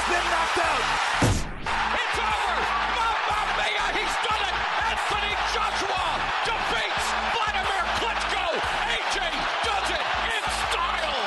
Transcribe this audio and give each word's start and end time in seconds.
He's 0.00 0.16
been 0.16 0.28
knocked 0.32 0.56
out. 0.56 0.84
It's 1.92 2.16
over. 2.16 2.56
Mamma 2.96 3.40
mia, 3.60 3.86
he's 4.00 4.16
done 4.24 4.42
it. 4.48 4.56
Anthony 4.88 5.32
Joshua 5.52 6.08
defeats 6.48 7.06
Vladimir 7.36 7.84
Klitschko. 8.00 8.46
AJ 8.96 9.16
does 9.60 9.88
it 9.92 10.06
in 10.32 10.42
style. 10.64 11.20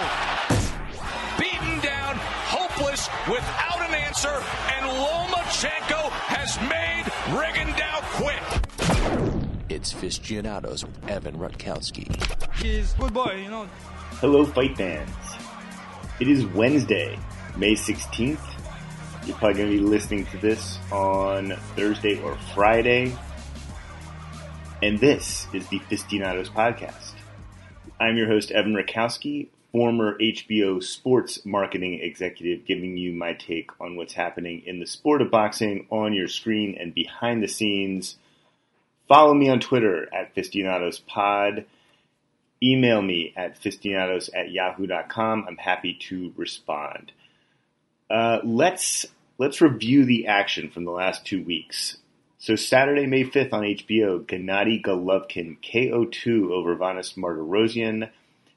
Beaten 1.37 1.75
down, 1.85 2.17
hopeless, 2.49 3.09
without 3.29 3.79
an 3.87 3.93
answer, 3.93 4.41
and 4.73 4.89
Lomachenko 4.89 6.09
has 6.33 6.57
made 6.61 7.05
Rigondeaux 7.37 8.01
quit. 8.17 8.41
It's 9.69 9.91
Fistianados 9.91 10.83
with 10.83 10.97
Evan 11.07 11.35
Rutkowski. 11.37 12.09
He's 12.55 12.93
good 12.93 13.13
boy, 13.13 13.35
you 13.43 13.51
know. 13.51 13.69
Hello, 14.19 14.43
fight 14.45 14.75
fans. 14.75 15.11
It 16.19 16.27
is 16.27 16.43
Wednesday, 16.47 17.19
May 17.55 17.73
16th. 17.73 18.39
You're 19.25 19.37
probably 19.37 19.57
going 19.57 19.71
to 19.71 19.77
be 19.77 19.83
listening 19.83 20.25
to 20.27 20.37
this 20.37 20.77
on 20.91 21.55
Thursday 21.77 22.21
or 22.21 22.37
Friday. 22.53 23.15
And 24.81 24.99
this 24.99 25.47
is 25.53 25.65
the 25.69 25.79
Fistianados 25.79 26.49
podcast. 26.49 27.13
I'm 28.01 28.17
your 28.17 28.27
host, 28.27 28.51
Evan 28.51 28.73
Rutkowski, 28.73 29.47
former 29.71 30.17
HBO 30.19 30.83
sports 30.83 31.45
marketing 31.45 32.01
executive, 32.01 32.65
giving 32.65 32.97
you 32.97 33.13
my 33.13 33.31
take 33.31 33.71
on 33.79 33.95
what's 33.95 34.13
happening 34.13 34.61
in 34.65 34.81
the 34.81 34.85
sport 34.85 35.21
of 35.21 35.31
boxing 35.31 35.87
on 35.89 36.11
your 36.13 36.27
screen 36.27 36.75
and 36.77 36.93
behind 36.93 37.41
the 37.41 37.47
scenes. 37.47 38.17
Follow 39.07 39.33
me 39.33 39.47
on 39.47 39.61
Twitter 39.61 40.13
at 40.13 40.35
Fistianadospod. 40.35 41.63
Email 42.61 43.01
me 43.01 43.33
at 43.37 43.57
fistianados 43.61 44.29
at 44.35 44.51
yahoo.com. 44.51 45.45
I'm 45.47 45.57
happy 45.57 45.97
to 46.09 46.33
respond. 46.35 47.13
Uh, 48.09 48.39
let's 48.43 49.05
let's 49.37 49.61
review 49.61 50.05
the 50.05 50.27
action 50.27 50.69
from 50.69 50.85
the 50.85 50.91
last 50.91 51.25
two 51.25 51.43
weeks. 51.43 51.97
So 52.37 52.55
Saturday, 52.55 53.05
May 53.05 53.23
5th 53.23 53.53
on 53.53 53.63
HBO, 53.63 54.25
Gennady 54.25 54.83
Golovkin 54.83 55.57
KO2 55.63 56.51
over 56.51 56.75
Vanes 56.75 57.13
Martirosyan. 57.15 58.09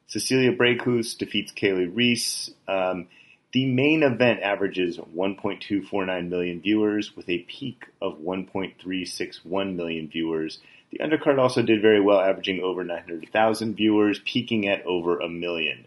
Cecilia 0.09 0.53
Braekhus 0.53 1.17
defeats 1.17 1.53
Kali 1.53 1.87
Reis. 1.87 2.51
Um, 2.67 3.07
the 3.53 3.67
main 3.67 4.03
event 4.03 4.41
averages 4.43 4.99
1.249 4.99 6.29
million 6.29 6.61
viewers 6.61 7.17
with 7.17 7.29
a 7.29 7.39
peak 7.39 7.87
of 8.03 8.19
1.361 8.19 9.77
million 9.77 10.09
viewers. 10.09 10.59
The 10.91 10.99
undercard 10.99 11.39
also 11.39 11.63
did 11.63 11.81
very 11.81 12.01
well, 12.01 12.21
averaging 12.21 12.61
over 12.63 12.85
900,000 12.85 13.75
viewers, 13.75 14.21
peaking 14.25 14.69
at 14.69 14.85
over 14.85 15.19
a 15.19 15.29
million. 15.29 15.87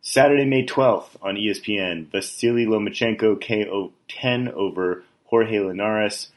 Saturday, 0.00 0.44
May 0.44 0.64
12th 0.64 1.16
on 1.20 1.34
ESPN, 1.34 2.06
Vasily 2.10 2.66
Lomachenko 2.66 3.40
KO 3.40 3.92
10 4.08 4.48
over 4.48 5.02
Jorge 5.24 5.60
Linares. 5.60 6.30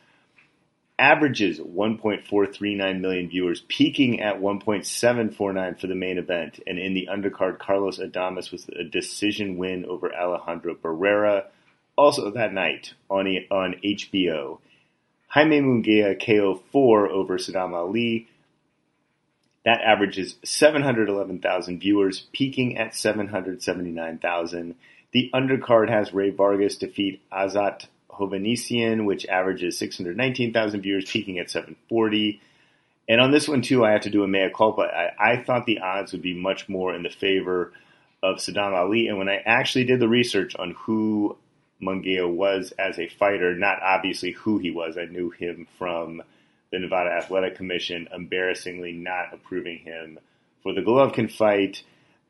Averages 0.98 1.59
1.439 1.59 3.00
million 3.00 3.28
viewers, 3.28 3.64
peaking 3.67 4.22
at 4.22 4.39
1.749 4.39 5.80
for 5.80 5.88
the 5.88 5.95
main 5.95 6.20
event. 6.20 6.59
And 6.67 6.78
in 6.78 6.94
the 6.94 7.09
undercard, 7.12 7.58
Carlos 7.58 7.98
Adames 7.98 8.52
with 8.52 8.70
a 8.70 8.84
decision 8.84 9.58
win 9.58 9.86
over 9.86 10.14
Alejandro 10.14 10.76
Barrera. 10.76 11.45
Also 11.98 12.30
that 12.30 12.54
night 12.54 12.94
on, 13.09 13.26
on 13.50 13.76
HBO, 13.84 14.59
Jaime 15.28 15.62
Munguia 15.62 16.23
KO 16.23 16.62
4 16.72 17.09
over 17.09 17.38
Saddam 17.38 17.73
Ali. 17.73 18.28
That 19.64 19.81
averages 19.81 20.36
711,000 20.44 21.80
viewers, 21.80 22.28
peaking 22.31 22.78
at 22.78 22.95
779,000. 22.95 24.76
The 25.12 25.30
undercard 25.34 25.90
has 25.90 26.14
Rey 26.14 26.31
Vargas 26.31 26.78
defeat 26.78 27.22
Azat 27.32 27.86
Hovhannisyan, 28.10 29.05
which 29.05 29.26
averages 29.27 29.77
619,000 29.77 30.82
viewers, 30.82 31.10
peaking 31.10 31.38
at 31.38 31.52
740. 31.52 32.42
And 33.08 33.22
on 33.22 33.32
this 33.32 33.48
one, 33.48 33.61
too, 33.61 33.86
I 33.86 33.92
have 33.92 34.02
to 34.02 34.10
do 34.10 34.23
a 34.23 34.27
mea 34.27 34.49
culpa. 34.55 34.82
I, 34.83 35.33
I 35.33 35.44
thought 35.44 35.66
the 35.66 35.80
odds 35.80 36.11
would 36.11 36.22
be 36.22 36.33
much 36.33 36.67
more 36.70 36.95
in 36.95 37.04
the 37.04 37.10
favor 37.10 37.73
of 38.23 38.38
Saddam 38.38 38.73
Ali. 38.73 39.08
And 39.08 39.17
when 39.17 39.30
I 39.30 39.38
actually 39.45 39.86
did 39.86 39.99
the 39.99 40.08
research 40.08 40.55
on 40.55 40.72
who 40.72 41.38
Munguia 41.82 42.32
was 42.32 42.73
as 42.80 42.99
a 42.99 43.10
fighter, 43.10 43.55
not 43.55 43.82
obviously 43.82 44.32
who 44.32 44.60
he 44.60 44.72
was, 44.72 44.98
I 44.98 45.05
knew 45.05 45.32
him 45.32 45.67
from 45.78 46.23
the 46.71 46.80
Nevada 46.80 47.09
Athletic 47.11 47.55
Commission 47.55 48.08
embarrassingly 48.14 48.93
not 48.93 49.33
approving 49.33 49.80
him 49.80 50.20
for 50.64 50.73
the 50.73 50.82
Golovkin 50.82 51.32
fight. 51.32 51.83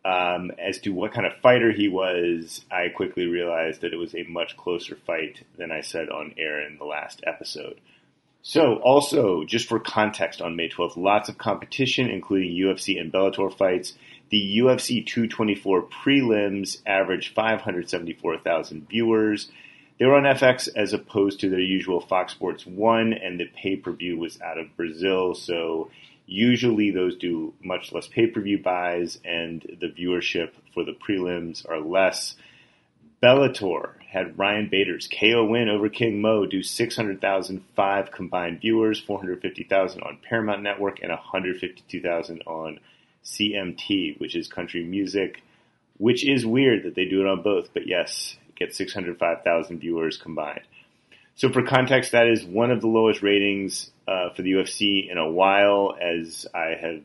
Um, 0.04 0.52
as 0.58 0.80
to 0.80 0.90
what 0.90 1.14
kind 1.14 1.28
of 1.28 1.34
fighter 1.44 1.72
he 1.72 1.88
was, 1.88 2.66
I 2.72 2.90
quickly 2.90 3.28
realized 3.28 3.82
that 3.82 3.94
it 3.94 3.98
was 3.98 4.16
a 4.16 4.24
much 4.24 4.58
closer 4.58 4.96
fight 4.96 5.44
than 5.58 5.72
I 5.72 5.82
said 5.82 6.10
on 6.10 6.34
air 6.40 6.66
in 6.66 6.78
the 6.80 6.86
last 6.86 7.22
episode. 7.28 7.80
So, 8.42 8.78
also, 8.78 9.44
just 9.44 9.68
for 9.68 9.80
context, 9.80 10.42
on 10.42 10.56
May 10.56 10.70
12th, 10.70 10.98
lots 10.98 11.30
of 11.30 11.38
competition, 11.38 12.10
including 12.10 12.52
UFC 12.52 13.00
and 13.00 13.14
Bellator 13.14 13.56
fights. 13.56 13.94
The 14.32 14.58
UFC 14.58 15.06
224 15.06 15.84
prelims 15.84 16.82
averaged 16.88 17.36
574,000 17.36 18.90
viewers. 18.90 19.52
They 20.02 20.08
were 20.08 20.16
on 20.16 20.24
FX 20.24 20.68
as 20.76 20.94
opposed 20.94 21.42
to 21.42 21.50
their 21.52 21.60
usual 21.60 22.02
Fox 22.02 22.34
Sports 22.34 22.66
1, 22.66 23.14
and 23.14 23.40
the 23.40 23.46
pay 23.46 23.76
per 23.76 23.92
view 23.92 24.18
was 24.18 24.42
out 24.42 24.58
of 24.58 24.76
Brazil, 24.76 25.36
so 25.36 25.92
usually 26.26 26.90
those 26.90 27.16
do 27.16 27.54
much 27.64 27.92
less 27.92 28.08
pay 28.08 28.26
per 28.26 28.42
view 28.42 28.58
buys, 28.58 29.20
and 29.24 29.62
the 29.80 29.90
viewership 29.90 30.54
for 30.74 30.84
the 30.84 30.94
prelims 30.94 31.70
are 31.70 31.80
less. 31.80 32.36
Bellator 33.22 33.92
had 34.10 34.40
Ryan 34.40 34.70
Bader's 34.72 35.08
KO 35.08 35.46
win 35.46 35.70
over 35.70 35.88
King 35.88 36.20
Mo 36.20 36.48
do 36.48 36.64
600,000 36.64 37.64
five 37.76 38.12
combined 38.12 38.60
viewers, 38.60 39.00
450,000 39.00 40.02
on 40.02 40.18
Paramount 40.28 40.64
Network, 40.64 41.04
and 41.04 41.12
152,000 41.12 42.42
on 42.48 42.80
CMT, 43.24 44.20
which 44.20 44.36
is 44.36 44.48
country 44.48 44.84
music, 44.84 45.44
which 46.00 46.28
is 46.28 46.44
weird 46.44 46.86
that 46.86 46.96
they 46.96 47.06
do 47.06 47.22
it 47.22 47.28
on 47.28 47.44
both, 47.44 47.72
but 47.72 47.86
yes, 47.86 48.38
get 48.66 48.76
605,000 48.76 49.80
viewers 49.80 50.18
combined. 50.18 50.62
So, 51.36 51.50
for 51.50 51.64
context, 51.64 52.12
that 52.12 52.28
is 52.28 52.44
one 52.44 52.72
of 52.72 52.82
the 52.82 52.88
lowest 52.88 53.22
ratings 53.22 53.90
uh, 54.08 54.30
for 54.36 54.42
the 54.42 54.52
UFC 54.52 55.10
in 55.10 55.18
a 55.18 55.30
while, 55.30 55.96
as 56.00 56.46
I 56.54 56.76
have 56.80 57.02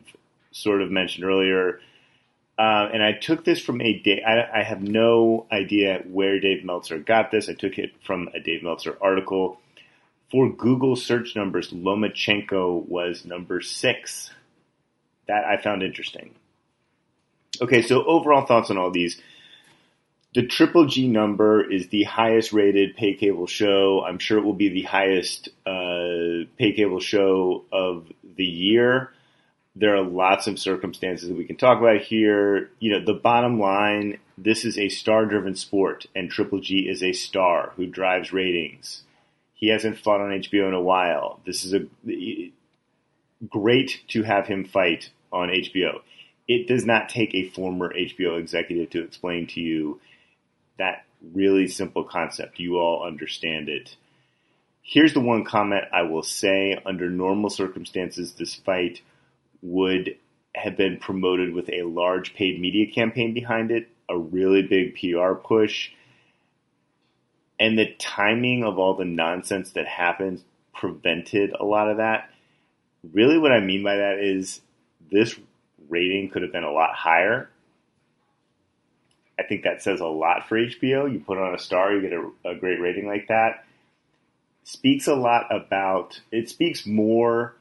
sort 0.51 0.81
of 0.81 0.91
mentioned 0.91 1.25
earlier. 1.25 1.79
Uh, 2.59 2.89
and 2.91 3.03
I 3.03 3.13
took 3.13 3.45
this 3.45 3.61
from 3.61 3.81
a 3.81 3.99
day. 3.99 4.21
I, 4.25 4.59
I 4.59 4.63
have 4.63 4.81
no 4.81 5.45
idea 5.51 6.03
where 6.07 6.39
Dave 6.39 6.65
Meltzer 6.65 6.97
got 6.97 7.29
this. 7.29 7.49
I 7.49 7.53
took 7.53 7.77
it 7.77 7.91
from 8.03 8.29
a 8.33 8.39
Dave 8.39 8.63
Meltzer 8.63 8.97
article. 8.99 9.59
For 10.31 10.51
Google 10.51 10.95
search 10.95 11.35
numbers, 11.35 11.69
Lomachenko 11.69 12.87
was 12.87 13.25
number 13.25 13.61
six. 13.61 14.31
That 15.27 15.45
I 15.45 15.61
found 15.61 15.83
interesting. 15.83 16.33
Okay, 17.61 17.81
so 17.81 18.03
overall 18.03 18.45
thoughts 18.45 18.71
on 18.71 18.77
all 18.77 18.91
these. 18.91 19.21
The 20.37 20.45
Triple 20.45 20.85
G 20.85 21.07
number 21.07 21.67
is 21.67 21.87
the 21.87 22.03
highest 22.03 22.53
rated 22.53 22.95
pay 22.95 23.15
cable 23.15 23.47
show. 23.47 24.03
I'm 24.07 24.19
sure 24.19 24.37
it 24.37 24.43
will 24.43 24.53
be 24.53 24.69
the 24.69 24.83
highest 24.83 25.49
uh, 25.65 26.45
pay 26.59 26.73
cable 26.75 26.99
show 26.99 27.65
of 27.71 28.05
the 28.35 28.45
year. 28.45 29.09
There 29.75 29.95
are 29.95 30.03
lots 30.03 30.45
of 30.45 30.59
circumstances 30.59 31.27
that 31.27 31.35
we 31.35 31.45
can 31.45 31.55
talk 31.55 31.79
about 31.79 32.01
here. 32.01 32.69
You 32.77 32.91
know, 32.91 33.03
the 33.03 33.19
bottom 33.19 33.59
line 33.59 34.19
this 34.37 34.63
is 34.63 34.77
a 34.77 34.89
star 34.89 35.25
driven 35.25 35.55
sport, 35.55 36.05
and 36.15 36.29
Triple 36.29 36.59
G 36.59 36.87
is 36.87 37.01
a 37.01 37.13
star 37.13 37.73
who 37.75 37.87
drives 37.87 38.31
ratings. 38.31 39.01
He 39.55 39.69
hasn't 39.69 39.97
fought 39.97 40.21
on 40.21 40.29
HBO 40.29 40.67
in 40.67 40.75
a 40.75 40.79
while. 40.79 41.39
This 41.47 41.65
is 41.65 41.73
a 41.73 42.51
great 43.49 44.03
to 44.09 44.21
have 44.21 44.45
him 44.45 44.65
fight 44.65 45.09
on 45.33 45.49
HBO. 45.49 46.01
It 46.47 46.67
does 46.67 46.85
not 46.85 47.09
take 47.09 47.33
a 47.33 47.49
former 47.49 47.91
HBO 47.91 48.39
executive 48.39 48.91
to 48.91 49.01
explain 49.01 49.47
to 49.47 49.61
you 49.61 49.99
that 50.77 51.05
really 51.33 51.67
simple 51.67 52.03
concept. 52.03 52.59
You 52.59 52.77
all 52.77 53.05
understand 53.05 53.69
it. 53.69 53.95
Here's 54.81 55.13
the 55.13 55.19
one 55.19 55.43
comment 55.43 55.85
I 55.91 56.03
will 56.03 56.23
say 56.23 56.79
under 56.85 57.09
normal 57.09 57.49
circumstances, 57.49 58.33
this 58.33 58.55
fight 58.55 59.01
would 59.61 60.15
have 60.55 60.77
been 60.77 60.97
promoted 60.97 61.53
with 61.53 61.69
a 61.69 61.83
large 61.83 62.33
paid 62.33 62.59
media 62.59 62.91
campaign 62.91 63.33
behind 63.33 63.71
it, 63.71 63.89
a 64.09 64.17
really 64.17 64.61
big 64.61 64.95
PR 64.95 65.33
push. 65.33 65.91
And 67.59 67.77
the 67.77 67.93
timing 67.99 68.63
of 68.63 68.79
all 68.79 68.95
the 68.95 69.05
nonsense 69.05 69.71
that 69.71 69.87
happened 69.87 70.43
prevented 70.73 71.51
a 71.51 71.65
lot 71.65 71.89
of 71.89 71.97
that. 71.97 72.29
Really, 73.13 73.37
what 73.37 73.51
I 73.51 73.59
mean 73.59 73.83
by 73.83 73.97
that 73.97 74.19
is 74.19 74.61
this 75.11 75.37
rating 75.89 76.29
could 76.29 76.43
have 76.43 76.51
been 76.51 76.63
a 76.63 76.71
lot 76.71 76.95
higher. 76.95 77.49
I 79.39 79.43
think 79.43 79.63
that 79.63 79.83
says 79.83 79.99
a 79.99 80.05
lot 80.05 80.47
for 80.47 80.57
HBO. 80.57 81.11
You 81.11 81.19
put 81.19 81.37
on 81.37 81.53
a 81.53 81.59
star, 81.59 81.93
you 81.93 82.01
get 82.01 82.13
a, 82.13 82.51
a 82.51 82.55
great 82.55 82.79
rating 82.79 83.07
like 83.07 83.27
that. 83.27 83.65
Speaks 84.63 85.07
a 85.07 85.15
lot 85.15 85.47
about, 85.49 86.19
it 86.31 86.49
speaks 86.49 86.85
more 86.85 87.55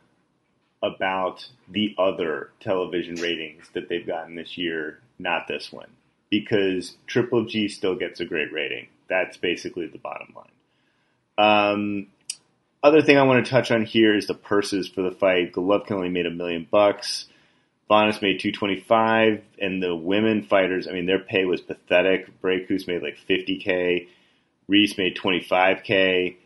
about 0.82 1.46
the 1.68 1.94
other 1.98 2.50
television 2.60 3.16
ratings 3.16 3.68
that 3.74 3.88
they've 3.88 4.06
gotten 4.06 4.34
this 4.34 4.56
year, 4.56 5.00
not 5.18 5.46
this 5.48 5.72
one. 5.72 5.88
Because 6.30 6.96
Triple 7.06 7.44
G 7.44 7.68
still 7.68 7.94
gets 7.94 8.20
a 8.20 8.24
great 8.24 8.52
rating. 8.52 8.88
That's 9.08 9.36
basically 9.36 9.86
the 9.86 9.98
bottom 9.98 10.34
line. 10.34 10.48
Um, 11.38 12.06
other 12.82 13.02
thing 13.02 13.18
I 13.18 13.22
want 13.22 13.44
to 13.44 13.50
touch 13.50 13.70
on 13.70 13.84
here 13.84 14.16
is 14.16 14.26
the 14.26 14.34
purses 14.34 14.88
for 14.88 15.02
the 15.02 15.12
fight. 15.12 15.52
Golovkin 15.52 15.92
only 15.92 16.08
made 16.08 16.26
a 16.26 16.30
million 16.30 16.66
bucks. 16.70 17.26
Vanes 17.88 18.20
made 18.20 18.40
225, 18.40 19.42
and 19.60 19.82
the 19.82 19.94
women 19.94 20.42
fighters, 20.42 20.88
I 20.88 20.92
mean, 20.92 21.06
their 21.06 21.20
pay 21.20 21.44
was 21.44 21.60
pathetic. 21.60 22.40
Braekhus 22.40 22.86
made 22.88 23.02
like 23.02 23.16
50k. 23.28 24.08
Reis 24.66 24.98
made 24.98 25.16
25k. 25.16 26.36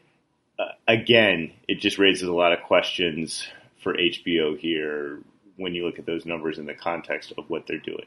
Uh, 0.59 0.65
again, 0.87 1.53
it 1.67 1.81
just 1.81 1.99
raises 1.99 2.29
a 2.29 2.33
lot 2.33 2.53
of 2.53 2.63
questions 2.63 3.47
for 3.83 3.95
HBO 3.95 4.59
here 4.59 5.21
when 5.57 5.75
you 5.75 5.87
look 5.87 5.99
at 5.99 6.07
those 6.07 6.27
numbers 6.27 6.59
in 6.59 6.67
the 6.67 6.75
context 6.75 7.33
of 7.39 7.49
what 7.49 7.67
they're 7.67 7.79
doing. 7.79 8.07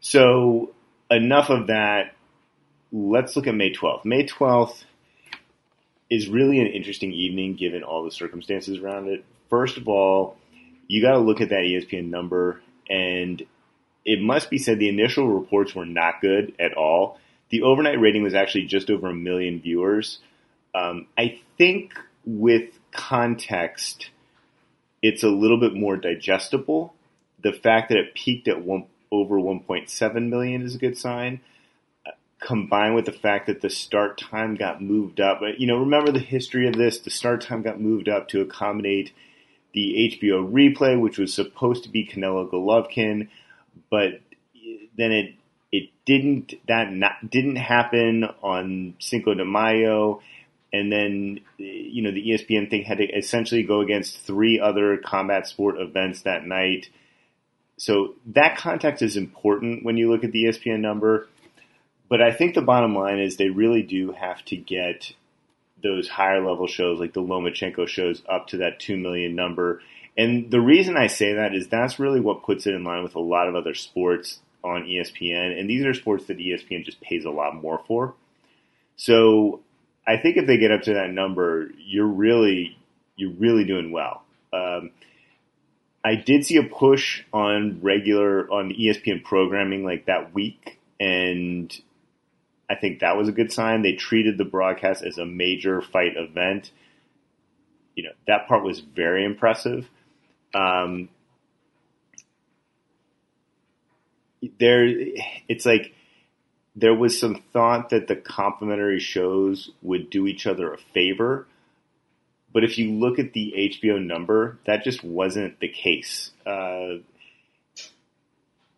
So, 0.00 0.74
enough 1.10 1.50
of 1.50 1.66
that. 1.66 2.14
Let's 2.92 3.36
look 3.36 3.46
at 3.46 3.54
May 3.54 3.72
12th. 3.72 4.04
May 4.04 4.26
12th 4.26 4.82
is 6.08 6.28
really 6.28 6.60
an 6.60 6.66
interesting 6.66 7.12
evening 7.12 7.54
given 7.54 7.82
all 7.84 8.04
the 8.04 8.10
circumstances 8.10 8.78
around 8.78 9.08
it. 9.08 9.24
First 9.48 9.76
of 9.76 9.86
all, 9.86 10.36
you 10.88 11.00
got 11.00 11.12
to 11.12 11.18
look 11.18 11.40
at 11.40 11.50
that 11.50 11.62
ESPN 11.62 12.10
number, 12.10 12.60
and 12.90 13.42
it 14.04 14.20
must 14.20 14.50
be 14.50 14.58
said 14.58 14.78
the 14.78 14.88
initial 14.88 15.28
reports 15.28 15.74
were 15.74 15.86
not 15.86 16.20
good 16.20 16.54
at 16.58 16.74
all. 16.74 17.18
The 17.50 17.62
overnight 17.62 18.00
rating 18.00 18.22
was 18.22 18.34
actually 18.34 18.66
just 18.66 18.90
over 18.90 19.08
a 19.08 19.14
million 19.14 19.60
viewers. 19.60 20.18
Um, 20.74 21.06
I 21.16 21.40
think 21.56 21.94
with 22.24 22.78
context, 22.92 24.10
it's 25.02 25.22
a 25.22 25.28
little 25.28 25.58
bit 25.58 25.74
more 25.74 25.96
digestible. 25.96 26.94
The 27.42 27.52
fact 27.52 27.88
that 27.88 27.98
it 27.98 28.14
peaked 28.14 28.48
at 28.48 28.62
one, 28.62 28.86
over 29.10 29.36
1.7 29.36 30.28
million 30.28 30.62
is 30.62 30.74
a 30.74 30.78
good 30.78 30.98
sign. 30.98 31.40
Uh, 32.06 32.10
combined 32.40 32.94
with 32.94 33.06
the 33.06 33.12
fact 33.12 33.46
that 33.46 33.60
the 33.60 33.70
start 33.70 34.18
time 34.18 34.54
got 34.54 34.82
moved 34.82 35.20
up, 35.20 35.40
but 35.40 35.60
you 35.60 35.66
know, 35.66 35.78
remember 35.78 36.12
the 36.12 36.18
history 36.18 36.68
of 36.68 36.74
this. 36.74 36.98
The 36.98 37.10
start 37.10 37.40
time 37.40 37.62
got 37.62 37.80
moved 37.80 38.08
up 38.08 38.28
to 38.28 38.40
accommodate 38.40 39.12
the 39.72 40.16
HBO 40.20 40.50
replay, 40.50 40.98
which 40.98 41.18
was 41.18 41.32
supposed 41.32 41.84
to 41.84 41.90
be 41.90 42.06
Canelo 42.06 42.50
Golovkin, 42.50 43.28
but 43.90 44.20
then 44.96 45.12
it 45.12 45.34
it 45.72 45.90
didn't 46.04 46.54
that 46.66 46.92
not, 46.92 47.30
didn't 47.30 47.56
happen 47.56 48.24
on 48.42 48.94
Cinco 48.98 49.34
de 49.34 49.44
Mayo, 49.44 50.20
and 50.72 50.90
then 50.90 51.40
you 51.58 52.02
know 52.02 52.10
the 52.10 52.30
ESPN 52.30 52.68
thing 52.70 52.84
had 52.84 52.98
to 52.98 53.04
essentially 53.04 53.62
go 53.62 53.80
against 53.80 54.18
three 54.18 54.58
other 54.60 54.96
combat 54.96 55.46
sport 55.46 55.76
events 55.78 56.22
that 56.22 56.44
night. 56.46 56.88
So 57.76 58.14
that 58.26 58.58
context 58.58 59.02
is 59.02 59.16
important 59.16 59.84
when 59.84 59.96
you 59.96 60.10
look 60.10 60.24
at 60.24 60.32
the 60.32 60.44
ESPN 60.44 60.80
number. 60.80 61.28
But 62.10 62.20
I 62.20 62.32
think 62.32 62.54
the 62.54 62.60
bottom 62.60 62.94
line 62.94 63.20
is 63.20 63.36
they 63.36 63.50
really 63.50 63.82
do 63.82 64.10
have 64.12 64.44
to 64.46 64.56
get 64.56 65.12
those 65.82 66.08
higher 66.08 66.44
level 66.44 66.66
shows 66.66 67.00
like 67.00 67.12
the 67.12 67.22
Lomachenko 67.22 67.88
shows 67.88 68.22
up 68.28 68.48
to 68.48 68.58
that 68.58 68.80
2 68.80 68.96
million 68.96 69.34
number. 69.34 69.80
And 70.16 70.50
the 70.50 70.60
reason 70.60 70.96
I 70.96 71.06
say 71.06 71.34
that 71.34 71.54
is 71.54 71.68
that's 71.68 71.98
really 71.98 72.20
what 72.20 72.42
puts 72.42 72.66
it 72.66 72.74
in 72.74 72.84
line 72.84 73.02
with 73.02 73.14
a 73.14 73.20
lot 73.20 73.48
of 73.48 73.54
other 73.54 73.74
sports 73.74 74.40
on 74.62 74.84
ESPN. 74.84 75.58
And 75.58 75.68
these 75.68 75.84
are 75.84 75.94
sports 75.94 76.26
that 76.26 76.38
ESPN 76.38 76.84
just 76.84 77.00
pays 77.00 77.24
a 77.24 77.30
lot 77.30 77.54
more 77.54 77.82
for. 77.86 78.14
So 78.96 79.60
I 80.06 80.16
think 80.16 80.36
if 80.36 80.46
they 80.46 80.58
get 80.58 80.72
up 80.72 80.82
to 80.82 80.94
that 80.94 81.10
number, 81.10 81.70
you're 81.78 82.06
really, 82.06 82.76
you're 83.16 83.32
really 83.32 83.64
doing 83.64 83.92
well. 83.92 84.22
Um, 84.52 84.90
I 86.04 86.16
did 86.16 86.44
see 86.44 86.56
a 86.56 86.62
push 86.64 87.22
on 87.32 87.80
regular, 87.82 88.50
on 88.50 88.72
ESPN 88.72 89.22
programming 89.22 89.84
like 89.84 90.06
that 90.06 90.34
week. 90.34 90.78
And 90.98 91.74
I 92.70 92.76
think 92.76 93.00
that 93.00 93.16
was 93.16 93.28
a 93.28 93.32
good 93.32 93.52
sign. 93.52 93.82
They 93.82 93.94
treated 93.94 94.38
the 94.38 94.44
broadcast 94.44 95.02
as 95.04 95.18
a 95.18 95.26
major 95.26 95.82
fight 95.82 96.16
event. 96.16 96.70
You 97.96 98.04
know, 98.04 98.12
that 98.28 98.46
part 98.46 98.62
was 98.62 98.78
very 98.78 99.24
impressive. 99.24 99.88
Um, 100.54 101.08
there, 104.60 104.86
it's 105.48 105.66
like 105.66 105.94
there 106.76 106.94
was 106.94 107.18
some 107.18 107.42
thought 107.52 107.90
that 107.90 108.06
the 108.06 108.14
complementary 108.14 109.00
shows 109.00 109.70
would 109.82 110.08
do 110.08 110.28
each 110.28 110.46
other 110.46 110.72
a 110.72 110.78
favor. 110.94 111.48
But 112.52 112.62
if 112.62 112.78
you 112.78 112.92
look 112.92 113.18
at 113.18 113.32
the 113.32 113.52
HBO 113.56 114.04
number, 114.04 114.58
that 114.66 114.84
just 114.84 115.02
wasn't 115.02 115.58
the 115.58 115.68
case. 115.68 116.30
Uh, 116.46 116.98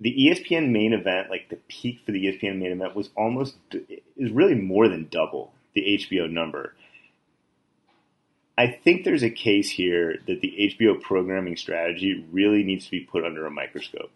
the 0.03 0.15
ESPN 0.27 0.71
main 0.71 0.93
event, 0.93 1.31
like 1.31 1.49
the 1.49 1.59
peak 1.69 2.01
for 2.05 2.11
the 2.11 2.27
ESPN 2.27 2.59
main 2.59 2.73
event, 2.73 2.97
was 2.97 3.11
almost 3.17 3.55
is 4.17 4.33
really 4.33 4.57
more 4.57 4.89
than 4.89 5.09
double 5.09 5.53
the 5.75 5.83
HBO 5.83 6.29
number. 6.29 6.75
I 8.59 8.67
think 8.67 9.05
there's 9.05 9.23
a 9.23 9.31
case 9.31 9.71
here 9.71 10.19
that 10.27 10.41
the 10.41 10.75
HBO 10.77 11.01
programming 11.01 11.57
strategy 11.57 12.27
really 12.33 12.65
needs 12.65 12.87
to 12.87 12.91
be 12.91 13.01
put 13.01 13.25
under 13.25 13.47
a 13.47 13.51
microscope. 13.51 14.11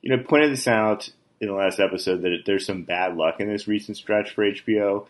You 0.00 0.10
know, 0.10 0.22
I 0.22 0.26
pointed 0.26 0.52
this 0.52 0.66
out 0.66 1.10
in 1.38 1.48
the 1.48 1.54
last 1.54 1.78
episode 1.78 2.22
that 2.22 2.42
there's 2.46 2.66
some 2.66 2.84
bad 2.84 3.16
luck 3.16 3.40
in 3.40 3.48
this 3.48 3.68
recent 3.68 3.98
stretch 3.98 4.30
for 4.30 4.44
HBO. 4.44 5.06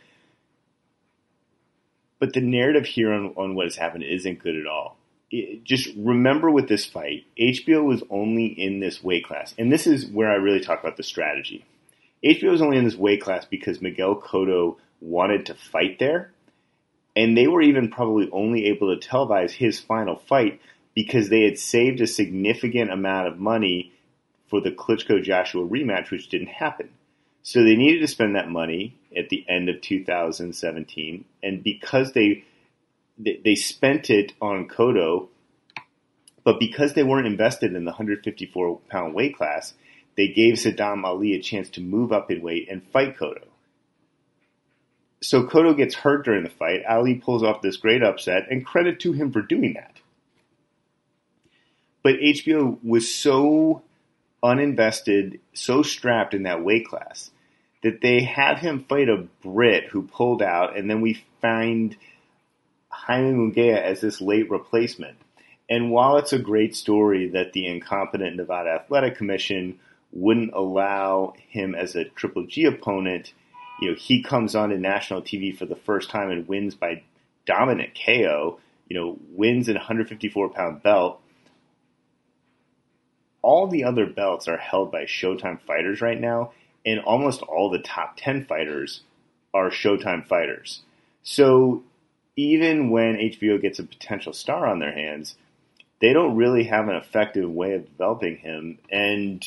But 2.18 2.34
the 2.34 2.40
narrative 2.40 2.84
here 2.84 3.12
on, 3.12 3.32
on 3.36 3.54
what 3.54 3.66
has 3.66 3.76
happened 3.76 4.02
isn't 4.02 4.40
good 4.40 4.56
at 4.56 4.66
all 4.66 4.96
just 5.64 5.88
remember 5.96 6.50
with 6.50 6.68
this 6.68 6.84
fight, 6.84 7.24
HBO 7.38 7.84
was 7.84 8.02
only 8.10 8.46
in 8.46 8.80
this 8.80 9.02
weight 9.02 9.24
class, 9.24 9.54
and 9.58 9.72
this 9.72 9.86
is 9.86 10.06
where 10.06 10.30
I 10.30 10.34
really 10.34 10.60
talk 10.60 10.80
about 10.80 10.96
the 10.96 11.02
strategy. 11.02 11.64
HBO 12.24 12.50
was 12.50 12.62
only 12.62 12.76
in 12.76 12.84
this 12.84 12.96
weight 12.96 13.22
class 13.22 13.44
because 13.44 13.80
Miguel 13.80 14.20
Cotto 14.20 14.76
wanted 15.00 15.46
to 15.46 15.54
fight 15.54 15.98
there, 15.98 16.32
and 17.16 17.36
they 17.36 17.46
were 17.46 17.62
even 17.62 17.90
probably 17.90 18.28
only 18.32 18.66
able 18.66 18.94
to 18.94 19.08
televise 19.08 19.52
his 19.52 19.80
final 19.80 20.16
fight 20.16 20.60
because 20.94 21.28
they 21.28 21.42
had 21.42 21.58
saved 21.58 22.00
a 22.00 22.06
significant 22.06 22.90
amount 22.90 23.28
of 23.28 23.38
money 23.38 23.92
for 24.48 24.60
the 24.60 24.72
Klitschko 24.72 25.22
Joshua 25.22 25.66
rematch, 25.66 26.10
which 26.10 26.28
didn't 26.28 26.48
happen. 26.48 26.90
So 27.42 27.62
they 27.62 27.76
needed 27.76 28.00
to 28.00 28.08
spend 28.08 28.34
that 28.34 28.50
money 28.50 28.96
at 29.16 29.28
the 29.28 29.44
end 29.48 29.68
of 29.68 29.80
2017, 29.80 31.24
and 31.42 31.62
because 31.62 32.12
they 32.12 32.44
they, 33.22 33.55
spent 33.55 34.11
it 34.11 34.32
on 34.40 34.69
Cotto, 34.69 35.28
but 36.44 36.58
because 36.58 36.94
they 36.94 37.02
weren't 37.02 37.26
invested 37.26 37.75
in 37.75 37.84
the 37.84 37.90
154 37.90 38.81
pound 38.88 39.14
weight 39.14 39.37
class, 39.37 39.75
they 40.17 40.28
gave 40.28 40.54
Saddam 40.54 41.04
Ali 41.04 41.35
a 41.35 41.40
chance 41.40 41.68
to 41.71 41.80
move 41.80 42.12
up 42.12 42.30
in 42.30 42.42
weight 42.42 42.68
and 42.71 42.83
fight 42.83 43.16
Cotto. 43.16 43.47
So 45.23 45.44
Cotto 45.44 45.76
gets 45.76 45.94
hurt 45.94 46.25
during 46.25 46.44
the 46.44 46.50
fight. 46.50 46.80
Ali 46.88 47.16
pulls 47.16 47.42
off 47.42 47.62
this 47.62 47.76
great 47.76 48.02
upset, 48.02 48.47
and 48.50 48.64
credit 48.64 49.00
to 49.00 49.12
him 49.12 49.33
for 49.33 49.42
doing 49.42 49.75
that. 49.75 49.97
But 52.02 52.14
HBO 52.14 52.83
was 52.83 53.14
so 53.14 53.83
uninvested, 54.42 55.40
so 55.52 55.83
strapped 55.83 56.33
in 56.33 56.44
that 56.44 56.64
weight 56.64 56.87
class 56.87 57.30
that 57.83 58.00
they 58.00 58.23
have 58.23 58.59
him 58.59 58.85
fight 58.85 59.09
a 59.09 59.26
Brit 59.42 59.85
who 59.85 60.02
pulled 60.02 60.42
out, 60.42 60.76
and 60.76 60.88
then 60.88 61.00
we 61.00 61.23
find 61.40 61.97
Jaime 62.90 63.70
as 63.70 64.00
this 64.00 64.20
late 64.20 64.50
replacement. 64.50 65.16
And 65.68 65.90
while 65.90 66.16
it's 66.16 66.32
a 66.32 66.38
great 66.38 66.75
story 66.75 67.28
that 67.28 67.52
the 67.52 67.66
incompetent 67.66 68.37
Nevada 68.37 68.70
Athletic 68.70 69.16
Commission 69.16 69.78
wouldn't 70.12 70.52
allow 70.52 71.35
him 71.49 71.75
as 71.75 71.94
a 71.94 72.04
Triple 72.04 72.47
G 72.47 72.64
opponent, 72.64 73.32
you 73.80 73.90
know, 73.90 73.97
he 73.97 74.23
comes 74.23 74.54
on 74.54 74.70
to 74.70 74.78
national 74.78 75.23
TV 75.23 75.56
for 75.56 75.66
the 75.66 75.76
first 75.76 76.11
time 76.11 76.30
and 76.30 76.49
wins 76.49 76.75
by 76.75 77.02
dominant 77.47 77.99
KO, 78.04 78.59
you 78.88 78.99
know, 78.99 79.16
wins 79.30 79.68
an 79.68 79.76
154 79.76 80.50
pound 80.50 80.82
belt. 80.82 81.20
All 83.42 83.68
the 83.68 83.85
other 83.85 84.06
belts 84.06 84.49
are 84.49 84.59
held 84.59 84.92
by 84.92 85.04
Showtime 85.04 85.61
fighters 85.62 86.02
right 86.02 86.20
now, 86.20 86.52
and 86.85 87.00
almost 87.00 87.42
all 87.42 87.70
the 87.70 87.78
top 87.78 88.14
10 88.18 88.44
fighters 88.44 89.02
are 89.54 89.70
Showtime 89.70 90.26
fighters. 90.26 90.82
So 91.23 91.85
even 92.37 92.90
when 92.90 93.16
HBO 93.16 93.60
gets 93.60 93.78
a 93.78 93.84
potential 93.84 94.32
star 94.32 94.66
on 94.66 94.78
their 94.78 94.92
hands, 94.92 95.37
they 96.00 96.12
don't 96.12 96.37
really 96.37 96.64
have 96.64 96.88
an 96.88 96.96
effective 96.96 97.50
way 97.50 97.75
of 97.75 97.87
developing 97.87 98.37
him. 98.37 98.78
And 98.90 99.44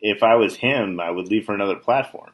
if 0.00 0.22
I 0.22 0.36
was 0.36 0.56
him, 0.56 1.00
I 1.00 1.10
would 1.10 1.28
leave 1.28 1.46
for 1.46 1.54
another 1.54 1.76
platform. 1.76 2.30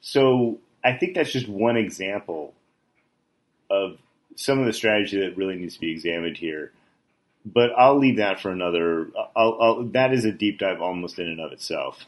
So 0.00 0.58
I 0.82 0.94
think 0.94 1.14
that's 1.14 1.32
just 1.32 1.48
one 1.48 1.76
example 1.76 2.54
of 3.70 3.98
some 4.34 4.58
of 4.58 4.66
the 4.66 4.72
strategy 4.72 5.20
that 5.20 5.36
really 5.36 5.56
needs 5.56 5.74
to 5.74 5.80
be 5.80 5.92
examined 5.92 6.36
here. 6.36 6.72
But 7.44 7.70
I'll 7.76 7.98
leave 7.98 8.16
that 8.16 8.40
for 8.40 8.50
another. 8.50 9.08
I'll, 9.36 9.58
I'll, 9.60 9.82
that 9.92 10.12
is 10.12 10.24
a 10.24 10.32
deep 10.32 10.58
dive 10.58 10.80
almost 10.80 11.18
in 11.18 11.28
and 11.28 11.40
of 11.40 11.52
itself. 11.52 12.04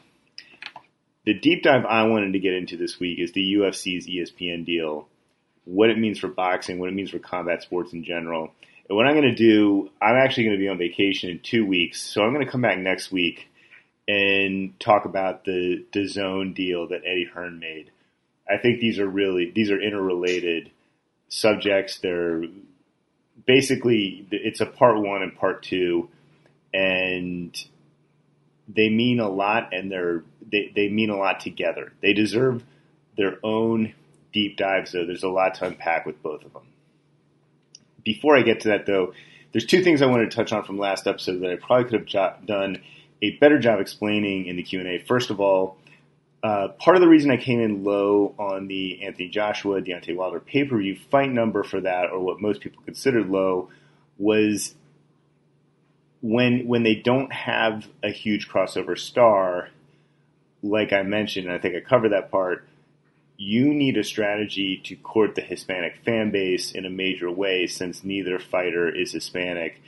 The 1.25 1.33
deep 1.33 1.63
dive 1.63 1.85
I 1.85 2.03
wanted 2.03 2.33
to 2.33 2.39
get 2.39 2.53
into 2.53 2.75
this 2.75 2.99
week 2.99 3.19
is 3.19 3.31
the 3.31 3.53
UFC's 3.53 4.07
ESPN 4.07 4.65
deal 4.65 5.07
what 5.65 5.89
it 5.89 5.97
means 5.97 6.19
for 6.19 6.27
boxing, 6.27 6.79
what 6.79 6.89
it 6.89 6.95
means 6.95 7.11
for 7.11 7.19
combat 7.19 7.61
sports 7.63 7.93
in 7.93 8.03
general. 8.03 8.51
And 8.89 8.97
what 8.97 9.05
I'm 9.05 9.15
going 9.15 9.29
to 9.29 9.35
do, 9.35 9.89
I'm 10.01 10.15
actually 10.15 10.45
going 10.45 10.57
to 10.57 10.61
be 10.61 10.67
on 10.67 10.77
vacation 10.77 11.29
in 11.29 11.39
two 11.39 11.65
weeks, 11.65 12.01
so 12.01 12.21
I'm 12.21 12.33
going 12.33 12.45
to 12.45 12.51
come 12.51 12.61
back 12.61 12.77
next 12.77 13.11
week 13.11 13.47
and 14.07 14.77
talk 14.79 15.05
about 15.05 15.45
the 15.45 15.85
DAZN 15.93 16.53
deal 16.53 16.87
that 16.89 17.01
Eddie 17.05 17.29
Hearn 17.33 17.59
made. 17.59 17.91
I 18.49 18.57
think 18.57 18.81
these 18.81 18.99
are 18.99 19.07
really 19.07 19.51
these 19.55 19.71
are 19.71 19.81
interrelated 19.81 20.69
subjects. 21.29 21.99
They're 21.99 22.43
basically 23.45 24.27
it's 24.31 24.59
a 24.59 24.65
part 24.65 24.99
one 24.99 25.21
and 25.21 25.35
part 25.35 25.63
two, 25.63 26.09
and 26.73 27.55
they 28.67 28.89
mean 28.89 29.21
a 29.21 29.29
lot, 29.29 29.73
and 29.73 29.89
they're 29.89 30.23
they, 30.51 30.71
they 30.75 30.89
mean 30.89 31.09
a 31.09 31.17
lot 31.17 31.39
together. 31.39 31.93
They 32.01 32.13
deserve 32.13 32.63
their 33.15 33.37
own 33.43 33.93
deep 34.33 34.57
dives, 34.57 34.91
though. 34.91 35.05
There's 35.05 35.23
a 35.23 35.29
lot 35.29 35.55
to 35.55 35.65
unpack 35.65 36.05
with 36.05 36.21
both 36.21 36.43
of 36.43 36.51
them. 36.53 36.63
Before 38.03 38.37
I 38.37 38.41
get 38.41 38.61
to 38.61 38.69
that, 38.69 38.85
though, 38.85 39.13
there's 39.53 39.65
two 39.65 39.81
things 39.81 40.01
I 40.01 40.07
wanted 40.07 40.29
to 40.29 40.35
touch 40.35 40.51
on 40.51 40.63
from 40.63 40.77
last 40.77 41.07
episode 41.07 41.39
that 41.41 41.51
I 41.51 41.55
probably 41.55 41.85
could 41.85 41.99
have 41.99 42.05
jo- 42.05 42.33
done 42.45 42.81
a 43.21 43.37
better 43.37 43.59
job 43.59 43.79
explaining 43.79 44.47
in 44.47 44.57
the 44.57 44.63
Q 44.63 44.79
and 44.79 44.89
A. 44.89 44.99
First 44.99 45.29
of 45.29 45.39
all, 45.39 45.77
uh, 46.43 46.69
part 46.79 46.97
of 46.97 47.01
the 47.01 47.07
reason 47.07 47.31
I 47.31 47.37
came 47.37 47.61
in 47.61 47.85
low 47.85 48.35
on 48.37 48.67
the 48.67 49.01
Anthony 49.03 49.29
Joshua 49.29 49.81
Deontay 49.81 50.15
Wilder 50.15 50.41
pay 50.41 50.65
per 50.65 50.77
view 50.77 50.97
fight 51.09 51.31
number 51.31 51.63
for 51.63 51.79
that, 51.79 52.09
or 52.11 52.19
what 52.19 52.41
most 52.41 52.59
people 52.59 52.83
considered 52.83 53.29
low, 53.29 53.69
was 54.17 54.75
when 56.21 56.67
when 56.67 56.83
they 56.83 56.95
don't 56.95 57.31
have 57.31 57.87
a 58.03 58.09
huge 58.09 58.49
crossover 58.49 58.97
star. 58.97 59.69
Like 60.61 60.91
I 60.91 61.03
mentioned, 61.03 61.49
I 61.49 61.59
think 61.59 61.75
I 61.75 61.79
covered 61.79 62.11
that 62.11 62.29
part. 62.29 62.67
You 63.37 63.73
need 63.73 63.97
a 63.97 64.03
strategy 64.03 64.81
to 64.85 64.95
court 64.95 65.35
the 65.35 65.41
Hispanic 65.41 65.97
fan 66.05 66.31
base 66.31 66.71
in 66.71 66.85
a 66.85 66.89
major 66.89 67.31
way, 67.31 67.67
since 67.67 68.03
neither 68.03 68.39
fighter 68.39 68.93
is 68.93 69.11
Hispanic. 69.11 69.81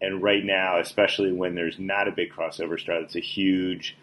And 0.00 0.22
right 0.22 0.44
now, 0.44 0.78
especially 0.78 1.32
when 1.32 1.54
there's 1.54 1.78
not 1.78 2.08
a 2.08 2.12
big 2.12 2.32
crossover 2.32 2.78
star, 2.78 3.00
that's 3.00 3.16
a 3.16 3.20
huge 3.20 3.96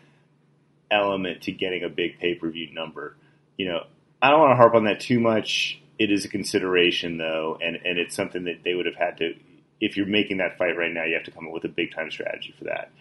element 0.89 1.41
to 1.43 1.51
getting 1.51 1.83
a 1.83 1.89
big 1.89 2.19
pay 2.19 2.35
per 2.35 2.49
view 2.49 2.73
number. 2.73 3.15
You 3.57 3.69
know, 3.69 3.83
I 4.21 4.29
don't 4.29 4.39
want 4.39 4.51
to 4.51 4.55
harp 4.55 4.75
on 4.75 4.85
that 4.85 4.99
too 4.99 5.19
much. 5.19 5.81
It 5.99 6.11
is 6.11 6.25
a 6.25 6.29
consideration 6.29 7.17
though, 7.17 7.57
and, 7.61 7.75
and 7.75 7.99
it's 7.99 8.15
something 8.15 8.45
that 8.45 8.63
they 8.63 8.73
would 8.73 8.85
have 8.85 8.95
had 8.95 9.17
to. 9.17 9.35
If 9.79 9.97
you're 9.97 10.05
making 10.05 10.37
that 10.37 10.57
fight 10.57 10.77
right 10.77 10.91
now, 10.91 11.03
you 11.03 11.15
have 11.15 11.25
to 11.25 11.31
come 11.31 11.47
up 11.47 11.53
with 11.53 11.65
a 11.65 11.69
big 11.69 11.93
time 11.93 12.09
strategy 12.09 12.53
for 12.57 12.65
that. 12.65 12.91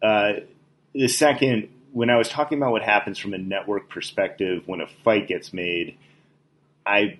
Uh, 0.00 0.40
the 0.94 1.08
second, 1.08 1.68
when 1.92 2.10
I 2.10 2.16
was 2.16 2.28
talking 2.28 2.58
about 2.58 2.72
what 2.72 2.82
happens 2.82 3.18
from 3.18 3.34
a 3.34 3.38
network 3.38 3.88
perspective 3.88 4.62
when 4.66 4.80
a 4.80 4.86
fight 5.04 5.28
gets 5.28 5.52
made, 5.52 5.96
I 6.84 7.18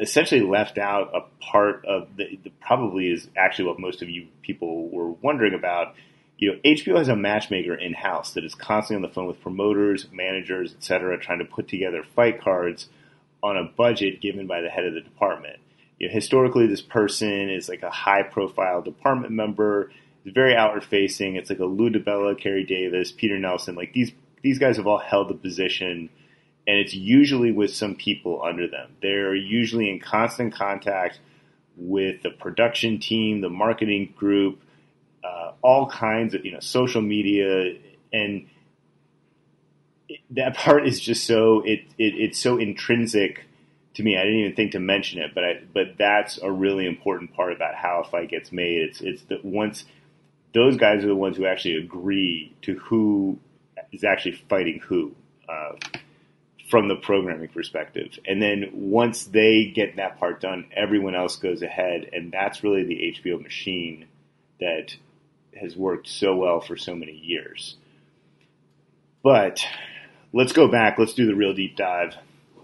essentially 0.00 0.42
left 0.42 0.78
out 0.78 1.14
a 1.14 1.20
part 1.42 1.84
of 1.84 2.16
the, 2.16 2.38
the 2.42 2.50
probably 2.60 3.10
is 3.10 3.28
actually 3.36 3.66
what 3.66 3.78
most 3.78 4.02
of 4.02 4.08
you 4.08 4.28
people 4.42 4.88
were 4.88 5.10
wondering 5.10 5.54
about 5.54 5.94
you 6.38 6.52
know, 6.52 6.58
HBO 6.64 6.96
has 6.96 7.08
a 7.08 7.16
matchmaker 7.16 7.74
in 7.74 7.92
house 7.92 8.34
that 8.34 8.44
is 8.44 8.54
constantly 8.54 9.04
on 9.04 9.08
the 9.08 9.12
phone 9.12 9.26
with 9.26 9.40
promoters, 9.42 10.06
managers, 10.12 10.72
etc., 10.72 11.18
trying 11.18 11.40
to 11.40 11.44
put 11.44 11.66
together 11.66 12.04
fight 12.14 12.40
cards 12.40 12.88
on 13.42 13.56
a 13.56 13.64
budget 13.64 14.20
given 14.20 14.46
by 14.46 14.60
the 14.60 14.68
head 14.68 14.84
of 14.84 14.94
the 14.94 15.00
department. 15.00 15.58
You 15.98 16.06
know, 16.06 16.14
historically, 16.14 16.68
this 16.68 16.80
person 16.80 17.50
is 17.50 17.68
like 17.68 17.82
a 17.82 17.90
high 17.90 18.22
profile 18.22 18.82
department 18.82 19.32
member. 19.32 19.90
Very 20.34 20.54
outward 20.54 20.84
facing. 20.84 21.36
It's 21.36 21.50
like 21.50 21.58
a 21.58 21.64
Lou 21.64 21.90
DiBella, 21.90 22.40
Kery 22.40 22.66
Davis, 22.66 23.12
Peter 23.12 23.38
Nelson. 23.38 23.74
Like 23.74 23.92
these 23.92 24.12
these 24.42 24.58
guys 24.58 24.76
have 24.76 24.86
all 24.86 24.98
held 24.98 25.28
the 25.28 25.34
position, 25.34 26.10
and 26.66 26.78
it's 26.78 26.94
usually 26.94 27.52
with 27.52 27.74
some 27.74 27.94
people 27.94 28.42
under 28.42 28.68
them. 28.68 28.96
They're 29.02 29.34
usually 29.34 29.90
in 29.90 30.00
constant 30.00 30.54
contact 30.54 31.20
with 31.76 32.22
the 32.22 32.30
production 32.30 32.98
team, 32.98 33.40
the 33.40 33.48
marketing 33.48 34.12
group, 34.16 34.60
uh, 35.22 35.52
all 35.62 35.88
kinds 35.88 36.34
of 36.34 36.44
you 36.44 36.52
know 36.52 36.60
social 36.60 37.02
media 37.02 37.74
and 38.12 38.46
that 40.30 40.56
part 40.56 40.86
is 40.86 41.00
just 41.00 41.26
so 41.26 41.60
it, 41.60 41.80
it 41.98 42.14
it's 42.14 42.38
so 42.38 42.58
intrinsic 42.58 43.44
to 43.94 44.02
me. 44.02 44.16
I 44.16 44.22
didn't 44.24 44.38
even 44.40 44.54
think 44.54 44.72
to 44.72 44.80
mention 44.80 45.20
it, 45.20 45.34
but 45.34 45.44
I, 45.44 45.60
but 45.72 45.98
that's 45.98 46.38
a 46.38 46.50
really 46.50 46.86
important 46.86 47.34
part 47.34 47.52
about 47.52 47.74
how 47.74 48.02
a 48.02 48.08
fight 48.08 48.30
gets 48.30 48.52
made. 48.52 48.82
It's 48.82 49.00
it's 49.00 49.22
that 49.24 49.44
once 49.44 49.84
those 50.54 50.76
guys 50.76 51.04
are 51.04 51.08
the 51.08 51.14
ones 51.14 51.36
who 51.36 51.46
actually 51.46 51.76
agree 51.76 52.54
to 52.62 52.74
who 52.78 53.38
is 53.92 54.04
actually 54.04 54.32
fighting 54.48 54.80
who 54.80 55.14
uh, 55.48 55.72
from 56.70 56.88
the 56.88 56.96
programming 56.96 57.48
perspective, 57.48 58.18
and 58.26 58.42
then 58.42 58.70
once 58.72 59.24
they 59.24 59.72
get 59.74 59.96
that 59.96 60.18
part 60.18 60.40
done, 60.40 60.66
everyone 60.76 61.14
else 61.14 61.36
goes 61.36 61.62
ahead, 61.62 62.10
and 62.12 62.30
that's 62.30 62.62
really 62.62 62.84
the 62.84 63.14
HBO 63.16 63.42
machine 63.42 64.06
that 64.60 64.94
has 65.58 65.76
worked 65.76 66.08
so 66.08 66.36
well 66.36 66.60
for 66.60 66.76
so 66.76 66.94
many 66.94 67.12
years. 67.12 67.76
But 69.22 69.64
let's 70.32 70.52
go 70.52 70.68
back. 70.68 70.98
Let's 70.98 71.14
do 71.14 71.26
the 71.26 71.34
real 71.34 71.54
deep 71.54 71.76
dive. 71.76 72.14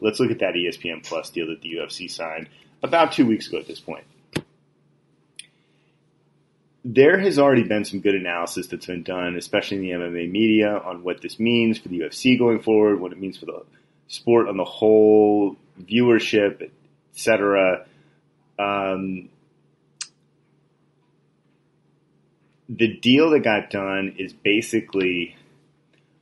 Let's 0.00 0.20
look 0.20 0.30
at 0.30 0.40
that 0.40 0.54
ESPN 0.54 1.04
Plus 1.04 1.30
deal 1.30 1.48
that 1.48 1.62
the 1.62 1.74
UFC 1.74 2.10
signed 2.10 2.48
about 2.82 3.12
two 3.12 3.26
weeks 3.26 3.48
ago 3.48 3.58
at 3.58 3.66
this 3.66 3.80
point. 3.80 4.04
There 6.84 7.18
has 7.18 7.38
already 7.38 7.62
been 7.62 7.86
some 7.86 8.00
good 8.00 8.14
analysis 8.14 8.66
that's 8.66 8.86
been 8.86 9.02
done, 9.02 9.36
especially 9.36 9.78
in 9.78 9.82
the 9.82 10.06
MMA 10.06 10.30
media, 10.30 10.76
on 10.76 11.02
what 11.02 11.22
this 11.22 11.40
means 11.40 11.78
for 11.78 11.88
the 11.88 12.00
UFC 12.00 12.38
going 12.38 12.60
forward, 12.60 13.00
what 13.00 13.12
it 13.12 13.18
means 13.18 13.38
for 13.38 13.46
the 13.46 13.62
sport 14.08 14.48
on 14.48 14.58
the 14.58 14.64
whole, 14.64 15.56
viewership, 15.80 16.70
etc. 17.14 17.86
Um, 18.58 19.30
the 22.68 22.96
deal 22.96 23.30
that 23.30 23.40
got 23.40 23.70
done 23.70 24.16
is 24.18 24.32
basically 24.32 25.36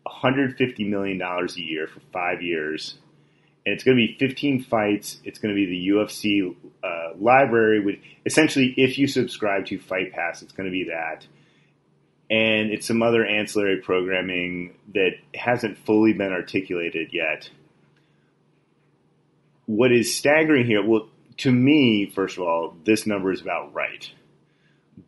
150 0.04 0.84
million 0.84 1.18
dollars 1.18 1.56
a 1.56 1.62
year 1.62 1.86
for 1.86 2.00
five 2.12 2.42
years, 2.42 2.98
and 3.64 3.74
it's 3.74 3.84
going 3.84 3.96
to 3.96 4.06
be 4.06 4.16
15 4.18 4.62
fights. 4.64 5.20
It's 5.24 5.38
going 5.38 5.54
to 5.54 5.56
be 5.56 5.66
the 5.66 5.88
UFC 5.88 6.54
uh, 6.82 7.16
library. 7.18 7.80
With 7.80 7.96
essentially, 8.26 8.74
if 8.76 8.98
you 8.98 9.06
subscribe 9.06 9.66
to 9.66 9.78
Fight 9.78 10.12
Pass, 10.12 10.42
it's 10.42 10.52
going 10.52 10.68
to 10.68 10.72
be 10.72 10.84
that, 10.84 11.26
and 12.30 12.70
it's 12.70 12.86
some 12.86 13.02
other 13.02 13.24
ancillary 13.24 13.80
programming 13.80 14.74
that 14.94 15.12
hasn't 15.34 15.78
fully 15.78 16.12
been 16.12 16.32
articulated 16.32 17.10
yet. 17.12 17.50
What 19.66 19.92
is 19.92 20.16
staggering 20.16 20.66
here? 20.66 20.84
Well, 20.84 21.08
to 21.38 21.52
me, 21.52 22.10
first 22.14 22.36
of 22.36 22.44
all, 22.44 22.76
this 22.84 23.06
number 23.06 23.32
is 23.32 23.40
about 23.40 23.72
right 23.72 24.10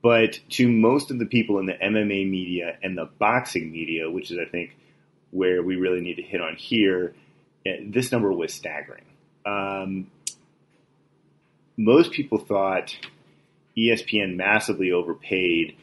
but 0.02 0.40
to 0.50 0.68
most 0.68 1.10
of 1.10 1.18
the 1.18 1.26
people 1.26 1.58
in 1.58 1.66
the 1.66 1.74
MMA 1.74 2.28
media 2.28 2.78
and 2.82 2.96
the 2.96 3.08
boxing 3.18 3.70
media, 3.70 4.10
which 4.10 4.30
is, 4.30 4.38
I 4.38 4.48
think, 4.48 4.76
where 5.30 5.62
we 5.62 5.76
really 5.76 6.00
need 6.00 6.16
to 6.16 6.22
hit 6.22 6.40
on 6.40 6.56
here, 6.56 7.14
eh, 7.66 7.78
this 7.86 8.12
number 8.12 8.32
was 8.32 8.52
staggering. 8.52 9.04
Um, 9.44 10.10
most 11.76 12.12
people 12.12 12.38
thought 12.38 12.96
ESPN 13.76 14.36
massively 14.36 14.92
overpaid, 14.92 15.76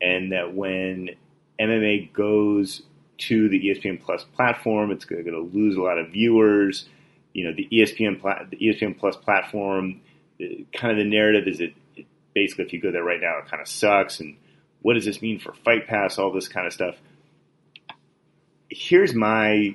and 0.00 0.32
that 0.32 0.54
when 0.54 1.10
MMA 1.60 2.12
goes 2.12 2.82
to 3.18 3.48
the 3.48 3.60
ESPN 3.60 4.00
Plus 4.02 4.24
platform, 4.34 4.90
it's 4.90 5.04
going 5.04 5.24
to 5.24 5.38
lose 5.40 5.76
a 5.76 5.82
lot 5.82 5.98
of 5.98 6.10
viewers. 6.10 6.88
You 7.32 7.44
know, 7.44 7.54
the 7.54 7.68
ESPN 7.70 8.20
the 8.50 8.56
ESPN 8.56 8.98
Plus 8.98 9.16
platform, 9.16 10.00
eh, 10.40 10.64
kind 10.72 10.92
of 10.92 10.98
the 10.98 11.10
narrative 11.10 11.46
is 11.46 11.60
it 11.60 11.74
basically, 12.34 12.64
if 12.64 12.72
you 12.72 12.80
go 12.80 12.90
there 12.90 13.04
right 13.04 13.20
now, 13.20 13.38
it 13.38 13.50
kind 13.50 13.60
of 13.60 13.68
sucks. 13.68 14.20
And 14.20 14.36
what 14.82 14.94
does 14.94 15.04
this 15.04 15.20
mean 15.20 15.38
for 15.38 15.52
Fight 15.52 15.86
Pass? 15.86 16.18
All 16.18 16.32
this 16.32 16.48
kind 16.48 16.66
of 16.66 16.72
stuff. 16.72 16.96
Here's 18.68 19.14
my 19.14 19.74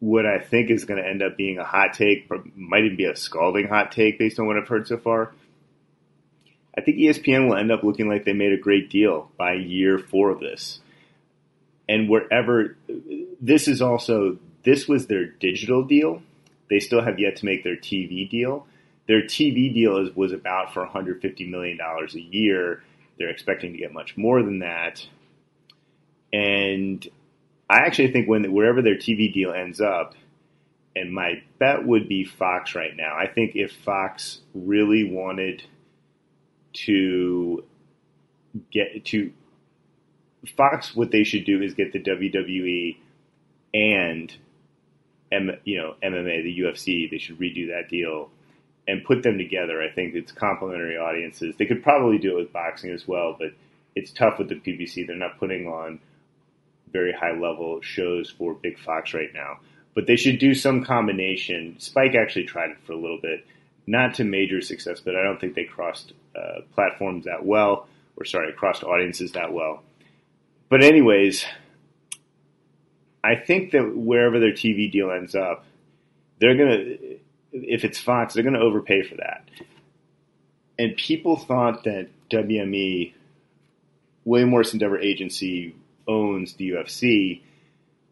what 0.00 0.26
I 0.26 0.38
think 0.38 0.70
is 0.70 0.84
going 0.84 1.02
to 1.02 1.08
end 1.08 1.22
up 1.22 1.36
being 1.36 1.58
a 1.58 1.64
hot 1.64 1.94
take, 1.94 2.28
might 2.56 2.84
even 2.84 2.96
be 2.96 3.04
a 3.04 3.16
scalding 3.16 3.68
hot 3.68 3.92
take 3.92 4.18
based 4.18 4.38
on 4.38 4.46
what 4.46 4.56
I've 4.56 4.68
heard 4.68 4.86
so 4.86 4.98
far. 4.98 5.32
I 6.76 6.80
think 6.80 6.98
ESPN 6.98 7.48
will 7.48 7.56
end 7.56 7.70
up 7.70 7.84
looking 7.84 8.08
like 8.08 8.24
they 8.24 8.32
made 8.32 8.52
a 8.52 8.58
great 8.58 8.90
deal 8.90 9.30
by 9.38 9.54
year 9.54 9.98
four 9.98 10.30
of 10.30 10.40
this. 10.40 10.80
And 11.88 12.08
wherever 12.08 12.76
this 13.40 13.68
is 13.68 13.80
also, 13.80 14.38
this 14.64 14.88
was 14.88 15.06
their 15.06 15.26
digital 15.26 15.84
deal. 15.84 16.22
They 16.70 16.80
still 16.80 17.02
have 17.02 17.18
yet 17.18 17.36
to 17.36 17.44
make 17.44 17.62
their 17.62 17.76
TV 17.76 18.28
deal. 18.28 18.66
Their 19.06 19.22
TV 19.22 19.72
deal 19.72 19.98
is, 19.98 20.16
was 20.16 20.32
about 20.32 20.72
for 20.72 20.80
150 20.80 21.46
million 21.46 21.76
dollars 21.76 22.14
a 22.14 22.20
year. 22.20 22.82
They're 23.18 23.28
expecting 23.28 23.72
to 23.72 23.78
get 23.78 23.92
much 23.92 24.16
more 24.16 24.42
than 24.42 24.60
that, 24.60 25.06
and 26.32 27.06
I 27.68 27.78
actually 27.78 28.12
think 28.12 28.28
when 28.28 28.52
wherever 28.52 28.82
their 28.82 28.96
TV 28.96 29.32
deal 29.32 29.52
ends 29.52 29.80
up, 29.80 30.14
and 30.96 31.12
my 31.12 31.42
bet 31.58 31.84
would 31.84 32.08
be 32.08 32.24
Fox 32.24 32.74
right 32.74 32.96
now. 32.96 33.16
I 33.16 33.26
think 33.26 33.56
if 33.56 33.72
Fox 33.72 34.40
really 34.54 35.04
wanted 35.04 35.62
to 36.74 37.64
get 38.70 39.04
to 39.06 39.32
Fox, 40.56 40.94
what 40.94 41.10
they 41.10 41.24
should 41.24 41.44
do 41.44 41.62
is 41.62 41.74
get 41.74 41.92
the 41.92 42.00
WWE 42.00 42.96
and 43.72 44.36
M, 45.32 45.50
you 45.64 45.78
know 45.78 45.94
MMA, 46.02 46.42
the 46.44 46.60
UFC. 46.60 47.10
They 47.10 47.18
should 47.18 47.38
redo 47.38 47.68
that 47.68 47.88
deal 47.88 48.30
and 48.86 49.04
put 49.04 49.22
them 49.22 49.38
together. 49.38 49.82
I 49.82 49.90
think 49.90 50.14
it's 50.14 50.30
complementary 50.30 50.96
audiences. 50.96 51.56
They 51.58 51.66
could 51.66 51.82
probably 51.82 52.18
do 52.18 52.36
it 52.36 52.42
with 52.42 52.52
boxing 52.52 52.90
as 52.90 53.08
well, 53.08 53.34
but 53.38 53.48
it's 53.96 54.12
tough 54.12 54.38
with 54.38 54.48
the 54.48 54.56
PBC. 54.56 55.06
They're 55.06 55.16
not 55.16 55.38
putting 55.38 55.66
on 55.66 56.00
very 56.94 57.12
high 57.12 57.32
level 57.32 57.80
shows 57.82 58.30
for 58.30 58.54
Big 58.54 58.78
Fox 58.78 59.12
right 59.12 59.34
now. 59.34 59.58
But 59.94 60.06
they 60.06 60.16
should 60.16 60.38
do 60.38 60.54
some 60.54 60.84
combination. 60.84 61.76
Spike 61.78 62.14
actually 62.14 62.44
tried 62.44 62.70
it 62.70 62.78
for 62.86 62.92
a 62.92 62.96
little 62.96 63.20
bit, 63.20 63.44
not 63.86 64.14
to 64.14 64.24
major 64.24 64.62
success, 64.62 65.00
but 65.00 65.14
I 65.14 65.22
don't 65.22 65.38
think 65.38 65.54
they 65.54 65.64
crossed 65.64 66.12
uh, 66.34 66.62
platforms 66.74 67.26
that 67.26 67.44
well, 67.44 67.86
or 68.16 68.24
sorry, 68.24 68.52
crossed 68.52 68.82
audiences 68.82 69.32
that 69.32 69.52
well. 69.52 69.82
But 70.70 70.82
anyways, 70.82 71.44
I 73.22 73.36
think 73.36 73.72
that 73.72 73.94
wherever 73.94 74.40
their 74.40 74.52
TV 74.52 74.90
deal 74.90 75.10
ends 75.10 75.34
up, 75.34 75.64
they're 76.40 76.56
gonna, 76.56 76.96
if 77.52 77.84
it's 77.84 77.98
Fox, 77.98 78.34
they're 78.34 78.42
gonna 78.42 78.60
overpay 78.60 79.02
for 79.02 79.16
that. 79.16 79.48
And 80.78 80.96
people 80.96 81.36
thought 81.36 81.84
that 81.84 82.08
WME, 82.30 83.12
William 84.24 84.50
Morris 84.50 84.72
Endeavor 84.72 84.98
Agency, 84.98 85.74
owns 86.06 86.54
the 86.54 86.70
UFC. 86.70 87.42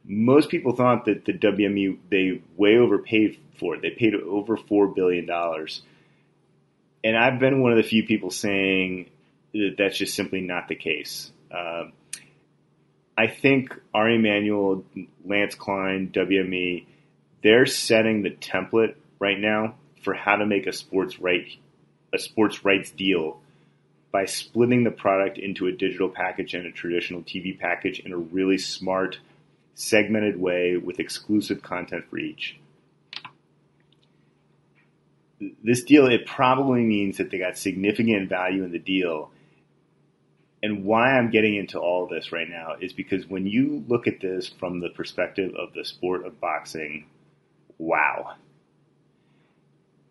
Most 0.04 0.48
people 0.48 0.74
thought 0.74 1.04
that 1.04 1.24
the 1.24 1.32
WME 1.32 1.98
they 2.10 2.42
way 2.56 2.76
overpaid 2.76 3.38
for 3.58 3.74
it. 3.76 3.82
They 3.82 3.90
paid 3.90 4.14
over 4.14 4.56
four 4.56 4.88
billion 4.88 5.26
dollars, 5.26 5.82
and 7.04 7.16
I've 7.16 7.38
been 7.38 7.62
one 7.62 7.72
of 7.72 7.76
the 7.76 7.82
few 7.82 8.04
people 8.04 8.30
saying 8.30 9.10
that 9.52 9.76
that's 9.78 9.96
just 9.96 10.14
simply 10.14 10.40
not 10.40 10.68
the 10.68 10.74
case. 10.74 11.30
Um, 11.50 11.92
I 13.16 13.26
think 13.26 13.78
Ari 13.92 14.16
Emanuel, 14.16 14.84
Lance 15.24 15.54
Klein, 15.54 16.10
WME, 16.12 16.86
they're 17.42 17.66
setting 17.66 18.22
the 18.22 18.30
template 18.30 18.94
right 19.18 19.38
now 19.38 19.74
for 20.02 20.14
how 20.14 20.36
to 20.36 20.46
make 20.46 20.66
a 20.66 20.72
sports 20.72 21.20
right 21.20 21.46
a 22.12 22.18
sports 22.18 22.64
rights 22.64 22.90
deal 22.90 23.40
by 24.12 24.26
splitting 24.26 24.84
the 24.84 24.90
product 24.90 25.38
into 25.38 25.66
a 25.66 25.72
digital 25.72 26.10
package 26.10 26.52
and 26.52 26.66
a 26.66 26.70
traditional 26.70 27.22
TV 27.22 27.58
package 27.58 27.98
in 28.00 28.12
a 28.12 28.16
really 28.16 28.58
smart, 28.58 29.18
segmented 29.74 30.38
way 30.38 30.76
with 30.76 31.00
exclusive 31.00 31.62
content 31.62 32.04
for 32.10 32.18
each. 32.18 32.58
This 35.64 35.82
deal, 35.82 36.06
it 36.06 36.26
probably 36.26 36.82
means 36.82 37.16
that 37.16 37.30
they 37.30 37.38
got 37.38 37.56
significant 37.56 38.28
value 38.28 38.62
in 38.62 38.70
the 38.70 38.78
deal. 38.78 39.30
And 40.62 40.84
why 40.84 41.16
I'm 41.16 41.30
getting 41.30 41.56
into 41.56 41.80
all 41.80 42.06
this 42.06 42.30
right 42.30 42.48
now 42.48 42.76
is 42.80 42.92
because 42.92 43.26
when 43.26 43.46
you 43.46 43.82
look 43.88 44.06
at 44.06 44.20
this 44.20 44.46
from 44.46 44.78
the 44.78 44.90
perspective 44.90 45.52
of 45.56 45.72
the 45.72 45.84
sport 45.84 46.24
of 46.24 46.38
boxing, 46.38 47.06
wow. 47.78 48.34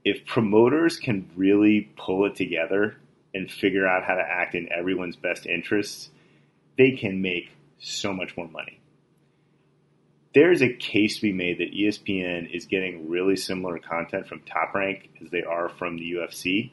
If 0.04 0.26
promoters 0.26 0.98
can 0.98 1.30
really 1.38 1.92
pull 1.96 2.26
it 2.26 2.36
together 2.36 2.98
and 3.34 3.50
figure 3.52 3.88
out 3.88 4.04
how 4.04 4.16
to 4.16 4.22
act 4.22 4.56
in 4.56 4.72
everyone's 4.72 5.16
best 5.16 5.46
interests, 5.46 6.10
they 6.78 6.92
can 6.92 7.22
make 7.22 7.50
so 7.80 8.14
much 8.14 8.36
more 8.38 8.48
money. 8.48 8.80
There's 10.34 10.62
a 10.62 10.72
case 10.72 11.16
to 11.18 11.22
be 11.24 11.34
made 11.34 11.58
that 11.58 11.74
ESPN 11.74 12.54
is 12.54 12.66
getting 12.66 13.10
really 13.10 13.36
similar 13.36 13.80
content 13.80 14.28
from 14.28 14.42
Top 14.42 14.74
Rank 14.74 15.10
as 15.22 15.30
they 15.30 15.44
are 15.44 15.68
from 15.68 15.98
the 15.98 16.14
UFC 16.14 16.72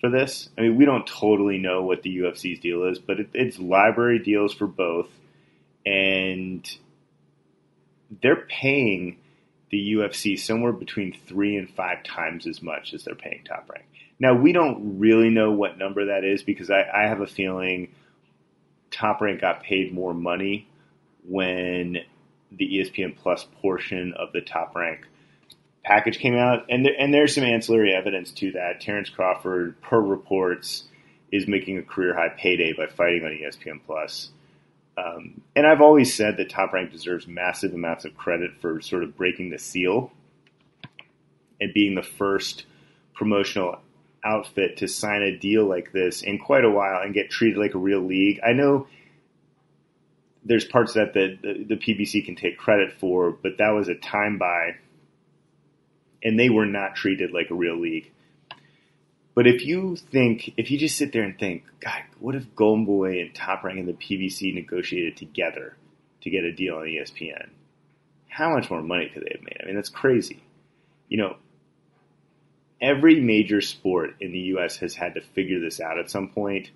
for 0.00 0.10
this. 0.10 0.48
I 0.56 0.62
mean, 0.62 0.76
we 0.76 0.84
don't 0.84 1.06
totally 1.06 1.58
know 1.58 1.82
what 1.82 2.02
the 2.02 2.18
UFC's 2.18 2.60
deal 2.60 2.84
is, 2.84 2.98
but 2.98 3.20
it, 3.20 3.28
it's 3.34 3.58
library 3.58 4.18
deals 4.18 4.54
for 4.54 4.66
both, 4.66 5.08
and 5.84 6.68
they're 8.22 8.46
paying 8.48 9.18
the 9.70 9.94
UFC 9.94 10.38
somewhere 10.38 10.72
between 10.72 11.16
three 11.26 11.56
and 11.56 11.68
five 11.70 12.02
times 12.04 12.46
as 12.46 12.62
much 12.62 12.92
as 12.92 13.04
they're 13.04 13.14
paying 13.14 13.42
Top 13.44 13.70
Rank. 13.70 13.86
Now, 14.22 14.34
we 14.34 14.52
don't 14.52 15.00
really 15.00 15.30
know 15.30 15.50
what 15.50 15.78
number 15.78 16.06
that 16.06 16.22
is 16.22 16.44
because 16.44 16.70
I, 16.70 16.84
I 16.94 17.08
have 17.08 17.20
a 17.20 17.26
feeling 17.26 17.92
Top 18.92 19.20
Rank 19.20 19.40
got 19.40 19.64
paid 19.64 19.92
more 19.92 20.14
money 20.14 20.68
when 21.26 21.96
the 22.52 22.64
ESPN 22.64 23.16
Plus 23.16 23.44
portion 23.60 24.14
of 24.16 24.30
the 24.32 24.40
Top 24.40 24.76
Rank 24.76 25.08
package 25.84 26.20
came 26.20 26.36
out, 26.36 26.66
and 26.70 26.86
and 26.86 27.12
there's 27.12 27.34
some 27.34 27.42
ancillary 27.42 27.92
evidence 27.92 28.30
to 28.34 28.52
that. 28.52 28.80
Terrence 28.80 29.10
Crawford, 29.10 29.82
per 29.82 30.00
reports, 30.00 30.84
is 31.32 31.48
making 31.48 31.78
a 31.78 31.82
career 31.82 32.14
high 32.14 32.28
payday 32.28 32.72
by 32.74 32.86
fighting 32.86 33.24
on 33.24 33.32
ESPN 33.32 33.80
Plus. 33.84 34.30
Um, 34.96 35.40
and 35.56 35.66
I've 35.66 35.80
always 35.80 36.14
said 36.14 36.36
that 36.36 36.48
Top 36.48 36.72
Rank 36.72 36.92
deserves 36.92 37.26
massive 37.26 37.74
amounts 37.74 38.04
of 38.04 38.16
credit 38.16 38.52
for 38.60 38.80
sort 38.82 39.02
of 39.02 39.16
breaking 39.16 39.50
the 39.50 39.58
seal 39.58 40.12
and 41.60 41.74
being 41.74 41.96
the 41.96 42.04
first 42.04 42.66
promotional 43.14 43.80
outfit 44.24 44.78
to 44.78 44.88
sign 44.88 45.22
a 45.22 45.36
deal 45.36 45.64
like 45.64 45.92
this 45.92 46.22
in 46.22 46.38
quite 46.38 46.64
a 46.64 46.70
while 46.70 47.02
and 47.02 47.14
get 47.14 47.30
treated 47.30 47.58
like 47.58 47.74
a 47.74 47.78
real 47.78 48.00
league. 48.00 48.40
I 48.46 48.52
know 48.52 48.86
there's 50.44 50.64
parts 50.64 50.94
that 50.94 51.14
the, 51.14 51.38
the, 51.40 51.64
the 51.64 51.76
PBC 51.76 52.24
can 52.24 52.36
take 52.36 52.58
credit 52.58 52.94
for, 52.98 53.30
but 53.30 53.58
that 53.58 53.70
was 53.70 53.88
a 53.88 53.94
time 53.94 54.38
buy, 54.38 54.76
and 56.22 56.38
they 56.38 56.48
were 56.48 56.66
not 56.66 56.94
treated 56.94 57.32
like 57.32 57.50
a 57.50 57.54
real 57.54 57.80
league. 57.80 58.10
But 59.34 59.46
if 59.46 59.64
you 59.64 59.96
think, 59.96 60.52
if 60.56 60.70
you 60.70 60.78
just 60.78 60.96
sit 60.96 61.12
there 61.12 61.22
and 61.22 61.38
think, 61.38 61.64
God, 61.80 62.02
what 62.18 62.34
if 62.34 62.54
Golden 62.54 62.86
and 63.18 63.34
Top 63.34 63.64
Rank 63.64 63.78
and 63.78 63.88
the 63.88 63.92
PBC 63.94 64.54
negotiated 64.54 65.16
together 65.16 65.76
to 66.20 66.30
get 66.30 66.44
a 66.44 66.52
deal 66.52 66.76
on 66.76 66.84
ESPN? 66.84 67.48
How 68.28 68.54
much 68.54 68.70
more 68.70 68.82
money 68.82 69.10
could 69.12 69.22
they 69.22 69.32
have 69.34 69.42
made? 69.42 69.58
I 69.62 69.66
mean, 69.66 69.74
that's 69.74 69.88
crazy. 69.88 70.42
You 71.08 71.18
know, 71.18 71.36
every 72.82 73.20
major 73.20 73.60
sport 73.60 74.16
in 74.20 74.32
the 74.32 74.38
U.S. 74.38 74.76
has 74.78 74.94
had 74.94 75.14
to 75.14 75.20
figure 75.20 75.60
this 75.60 75.80
out 75.80 75.98
at 75.98 76.10
some 76.10 76.28
point, 76.30 76.70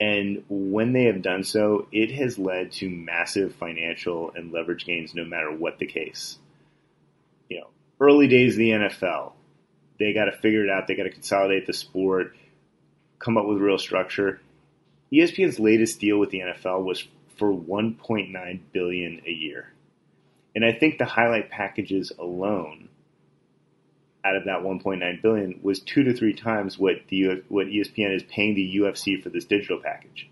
and 0.00 0.44
when 0.48 0.92
they 0.92 1.04
have 1.04 1.20
done 1.20 1.42
so, 1.42 1.88
it 1.90 2.12
has 2.12 2.38
led 2.38 2.72
to 2.72 2.88
massive 2.88 3.54
financial 3.56 4.30
and 4.34 4.52
leverage 4.52 4.86
gains, 4.86 5.14
no 5.14 5.24
matter 5.24 5.50
what 5.50 5.78
the 5.78 5.86
case. 5.86 6.38
You 7.48 7.60
know, 7.60 7.66
early 8.00 8.28
days 8.28 8.54
of 8.54 8.58
the 8.58 8.70
NFL, 8.70 9.32
they 9.98 10.12
got 10.12 10.26
to 10.26 10.32
figure 10.32 10.64
it 10.64 10.70
out. 10.70 10.86
They 10.86 10.94
got 10.94 11.04
to 11.04 11.10
consolidate 11.10 11.66
the 11.66 11.72
sport, 11.72 12.36
come 13.18 13.36
up 13.36 13.46
with 13.46 13.58
real 13.58 13.78
structure. 13.78 14.40
ESPN's 15.12 15.58
latest 15.58 15.98
deal 15.98 16.18
with 16.18 16.30
the 16.30 16.40
NFL 16.40 16.84
was 16.84 17.04
for 17.36 17.52
1.9 17.52 18.60
billion 18.72 19.22
a 19.26 19.30
year, 19.30 19.72
and 20.54 20.64
I 20.64 20.72
think 20.72 20.98
the 20.98 21.04
highlight 21.04 21.50
packages 21.50 22.12
alone 22.18 22.90
out 24.26 24.36
of 24.36 24.44
that 24.44 24.62
1.9 24.62 25.22
billion 25.22 25.60
was 25.62 25.80
two 25.80 26.02
to 26.02 26.12
three 26.12 26.34
times 26.34 26.78
what 26.78 26.96
the 27.08 27.42
what 27.48 27.66
ESPN 27.66 28.14
is 28.14 28.22
paying 28.24 28.54
the 28.54 28.76
UFC 28.76 29.22
for 29.22 29.28
this 29.28 29.44
digital 29.44 29.78
package. 29.80 30.28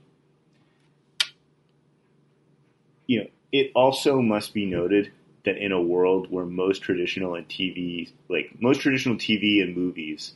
You 3.07 3.21
know, 3.21 3.27
it 3.53 3.71
also 3.75 4.21
must 4.21 4.53
be 4.53 4.67
noted 4.67 5.13
that 5.45 5.59
in 5.59 5.73
a 5.73 5.81
world 5.81 6.31
where 6.31 6.47
most 6.47 6.83
traditional 6.83 7.35
and 7.35 7.49
TV, 7.49 8.11
like 8.29 8.51
most 8.61 8.81
traditional 8.81 9.17
TV 9.17 9.63
and 9.63 9.77
movies, 9.77 10.33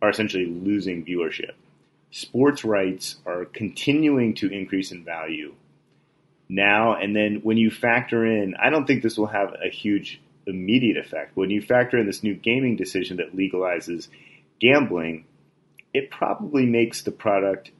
are 0.00 0.08
essentially 0.08 0.46
losing 0.46 1.04
viewership, 1.04 1.52
sports 2.10 2.64
rights 2.64 3.16
are 3.26 3.44
continuing 3.44 4.34
to 4.34 4.50
increase 4.50 4.92
in 4.92 5.04
value 5.04 5.54
now. 6.48 6.94
And 6.94 7.14
then 7.14 7.40
when 7.42 7.56
you 7.56 7.70
factor 7.70 8.24
in, 8.24 8.54
I 8.54 8.70
don't 8.70 8.86
think 8.86 9.02
this 9.02 9.18
will 9.18 9.26
have 9.26 9.54
a 9.62 9.68
huge 9.68 10.20
immediate 10.46 10.96
effect. 10.96 11.36
When 11.36 11.50
you 11.50 11.60
factor 11.60 11.98
in 11.98 12.06
this 12.06 12.22
new 12.22 12.34
gaming 12.34 12.76
decision 12.76 13.16
that 13.18 13.36
legalizes 13.36 14.08
gambling, 14.60 15.24
it 15.92 16.10
probably 16.10 16.66
makes 16.66 17.02
the 17.02 17.10
product 17.10 17.70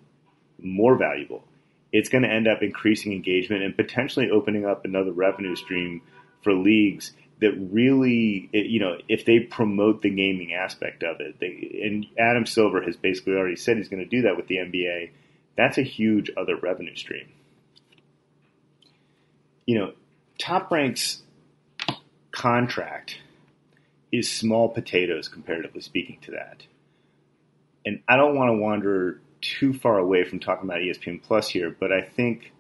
more 0.59 0.96
valuable. 0.96 1.44
It's 1.92 2.09
going 2.09 2.22
to 2.22 2.31
end 2.31 2.48
up 2.48 2.62
increasing 2.62 3.12
engagement 3.12 3.62
and 3.62 3.76
potentially 3.76 4.31
opening 4.31 4.66
up 4.66 4.85
another 4.85 5.12
revenue 5.12 5.57
stream 5.57 6.02
for 6.42 6.52
leagues 6.52 7.12
that 7.40 7.52
really, 7.70 8.48
you 8.52 8.81
know, 8.81 8.96
if 9.09 9.24
they 9.24 9.40
promote 9.40 10.02
the 10.02 10.11
gaming 10.11 10.55
aspect 10.55 11.02
of 11.02 11.20
it, 11.20 11.38
they, 11.38 11.81
and 11.85 12.07
Adam 12.18 12.46
Silver 12.46 12.81
has 12.81 12.96
basically 12.96 13.35
already 13.35 13.57
said 13.57 13.76
he's 13.76 13.88
going 13.88 14.02
to 14.02 14.09
do 14.09 14.22
that 14.22 14.37
with 14.37 14.46
the 14.46 14.57
NBA, 14.57 15.11
that's 15.57 15.79
a 15.79 15.83
huge 15.83 16.31
other 16.37 16.57
revenue 16.57 16.96
stream. 16.96 17.29
You 19.66 19.79
know, 19.79 19.92
Top 20.38 20.70
Rank's 20.70 21.22
contract 22.37 23.16
is 24.12 24.31
small 24.31 24.68
potatoes, 24.68 25.27
comparatively 25.27 25.81
speaking, 25.81 26.18
to 26.20 26.33
that. 26.33 26.66
And 27.85 28.03
I 28.07 28.16
don't 28.16 28.37
want 28.37 28.51
to 28.51 28.59
wander 28.59 29.20
too 29.40 29.72
far 29.72 29.99
away 29.99 30.25
from 30.25 30.38
talking 30.38 30.68
about 30.68 30.81
ESPN 30.81 31.22
Plus 31.22 31.49
here, 31.49 31.75
but 31.79 31.92
I 31.92 32.03
think 32.03 32.53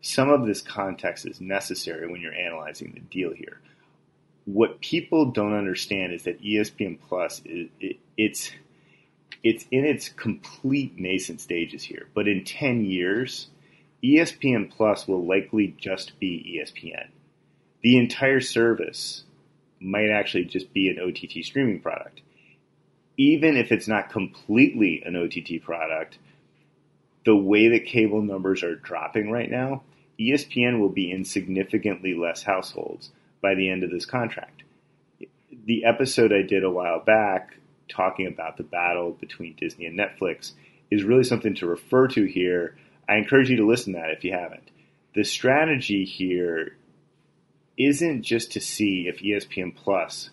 some 0.00 0.30
of 0.30 0.46
this 0.46 0.60
context 0.60 1.26
is 1.26 1.40
necessary 1.40 2.10
when 2.10 2.20
you're 2.20 2.34
analyzing 2.34 2.92
the 2.94 3.00
deal 3.00 3.32
here. 3.32 3.60
What 4.44 4.80
people 4.80 5.32
don't 5.32 5.54
understand 5.54 6.12
is 6.12 6.24
that 6.24 6.42
ESPN 6.42 6.98
Plus 7.08 7.42
is 7.44 7.68
it, 7.80 7.96
it's 8.16 8.52
it's 9.42 9.66
in 9.70 9.84
its 9.84 10.10
complete 10.10 10.98
nascent 10.98 11.40
stages 11.40 11.82
here, 11.82 12.08
but 12.14 12.28
in 12.28 12.44
10 12.44 12.84
years, 12.84 13.48
ESPN 14.02 14.70
Plus 14.70 15.08
will 15.08 15.26
likely 15.26 15.74
just 15.78 16.18
be 16.20 16.60
ESPN. 16.60 17.08
The 17.84 17.98
entire 17.98 18.40
service 18.40 19.24
might 19.78 20.08
actually 20.08 20.46
just 20.46 20.72
be 20.72 20.88
an 20.88 20.98
OTT 20.98 21.44
streaming 21.44 21.80
product. 21.80 22.22
Even 23.18 23.58
if 23.58 23.70
it's 23.70 23.86
not 23.86 24.10
completely 24.10 25.02
an 25.04 25.14
OTT 25.14 25.62
product, 25.62 26.16
the 27.26 27.36
way 27.36 27.68
that 27.68 27.84
cable 27.84 28.22
numbers 28.22 28.62
are 28.62 28.74
dropping 28.74 29.30
right 29.30 29.50
now, 29.50 29.82
ESPN 30.18 30.80
will 30.80 30.88
be 30.88 31.10
in 31.10 31.26
significantly 31.26 32.14
less 32.14 32.42
households, 32.42 33.10
by 33.42 33.54
the 33.54 33.68
end 33.68 33.84
of 33.84 33.90
this 33.90 34.06
contract. 34.06 34.62
The 35.66 35.84
episode 35.84 36.32
I 36.32 36.40
did 36.40 36.64
a 36.64 36.70
while 36.70 37.00
back 37.00 37.54
talking 37.90 38.26
about 38.26 38.56
the 38.56 38.62
battle 38.62 39.12
between 39.12 39.56
Disney 39.56 39.84
and 39.84 39.98
Netflix 39.98 40.52
is 40.90 41.04
really 41.04 41.24
something 41.24 41.54
to 41.56 41.66
refer 41.66 42.08
to 42.08 42.24
here. 42.24 42.76
I 43.06 43.16
encourage 43.16 43.50
you 43.50 43.56
to 43.58 43.66
listen 43.66 43.92
to 43.92 43.98
that 43.98 44.10
if 44.12 44.24
you 44.24 44.32
haven't. 44.32 44.70
The 45.14 45.24
strategy 45.24 46.06
here 46.06 46.78
isn't 47.76 48.22
just 48.22 48.52
to 48.52 48.60
see 48.60 49.08
if 49.08 49.18
ESPN 49.18 49.74
Plus 49.74 50.30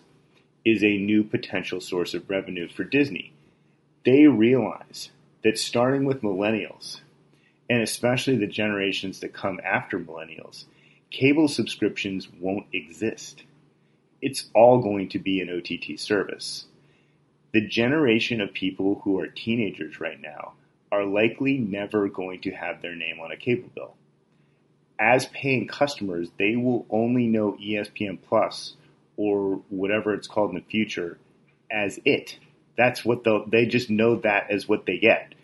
is 0.64 0.82
a 0.82 0.96
new 0.98 1.24
potential 1.24 1.80
source 1.80 2.14
of 2.14 2.30
revenue 2.30 2.68
for 2.68 2.84
Disney. 2.84 3.32
They 4.04 4.26
realize 4.26 5.10
that 5.42 5.58
starting 5.58 6.04
with 6.04 6.22
millennials, 6.22 7.00
and 7.68 7.82
especially 7.82 8.36
the 8.36 8.46
generations 8.46 9.20
that 9.20 9.32
come 9.32 9.60
after 9.64 9.98
millennials, 9.98 10.64
cable 11.10 11.48
subscriptions 11.48 12.28
won't 12.40 12.66
exist. 12.72 13.42
It's 14.20 14.48
all 14.54 14.80
going 14.80 15.08
to 15.10 15.18
be 15.18 15.40
an 15.40 15.50
OTT 15.50 15.98
service. 15.98 16.66
The 17.52 17.66
generation 17.66 18.40
of 18.40 18.54
people 18.54 19.00
who 19.02 19.18
are 19.18 19.26
teenagers 19.26 20.00
right 20.00 20.20
now 20.20 20.52
are 20.92 21.04
likely 21.04 21.58
never 21.58 22.08
going 22.08 22.40
to 22.42 22.50
have 22.52 22.82
their 22.82 22.94
name 22.94 23.18
on 23.20 23.32
a 23.32 23.36
cable 23.36 23.68
bill. 23.74 23.94
As 24.98 25.26
paying 25.26 25.66
customers, 25.66 26.28
they 26.38 26.56
will 26.56 26.86
only 26.90 27.26
know 27.26 27.56
ESPN 27.60 28.18
Plus 28.22 28.74
or 29.16 29.60
whatever 29.68 30.14
it's 30.14 30.28
called 30.28 30.50
in 30.50 30.56
the 30.56 30.62
future 30.62 31.18
as 31.70 31.98
it. 32.04 32.38
That's 32.76 33.04
what 33.04 33.24
they 33.24 33.44
they 33.48 33.66
just 33.66 33.90
know 33.90 34.16
that 34.16 34.50
as 34.50 34.68
what 34.68 34.86
they 34.86 34.98
get. 34.98 35.34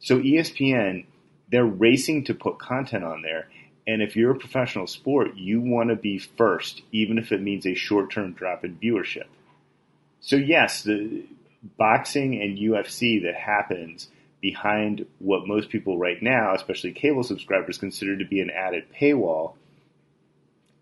So 0.00 0.18
ESPN, 0.18 1.06
they're 1.50 1.64
racing 1.64 2.24
to 2.24 2.34
put 2.34 2.58
content 2.58 3.04
on 3.04 3.22
there. 3.22 3.48
And 3.86 4.02
if 4.02 4.16
you're 4.16 4.32
a 4.32 4.38
professional 4.38 4.86
sport, 4.86 5.36
you 5.36 5.60
want 5.60 5.88
to 5.88 5.96
be 5.96 6.18
first, 6.18 6.82
even 6.92 7.18
if 7.18 7.32
it 7.32 7.40
means 7.40 7.66
a 7.66 7.74
short 7.74 8.12
term 8.12 8.32
drop 8.32 8.64
in 8.64 8.76
viewership. 8.76 9.26
So, 10.20 10.36
yes, 10.36 10.82
the 10.82 11.24
boxing 11.76 12.40
and 12.40 12.58
UFC 12.58 13.22
that 13.22 13.34
happens 13.34 14.08
behind 14.40 15.06
what 15.18 15.46
most 15.46 15.68
people 15.68 15.98
right 15.98 16.22
now, 16.22 16.54
especially 16.54 16.92
cable 16.92 17.22
subscribers, 17.22 17.78
consider 17.78 18.16
to 18.16 18.24
be 18.24 18.40
an 18.40 18.50
added 18.50 18.84
paywall, 18.98 19.54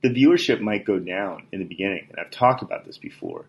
the 0.03 0.09
viewership 0.11 0.61
might 0.61 0.85
go 0.85 0.99
down 0.99 1.47
in 1.53 1.61
the 1.61 1.65
beginning. 1.65 2.07
And 2.11 2.19
I've 2.21 2.31
talked 2.31 2.63
about 2.63 2.85
this 2.85 2.99
before. 2.99 3.47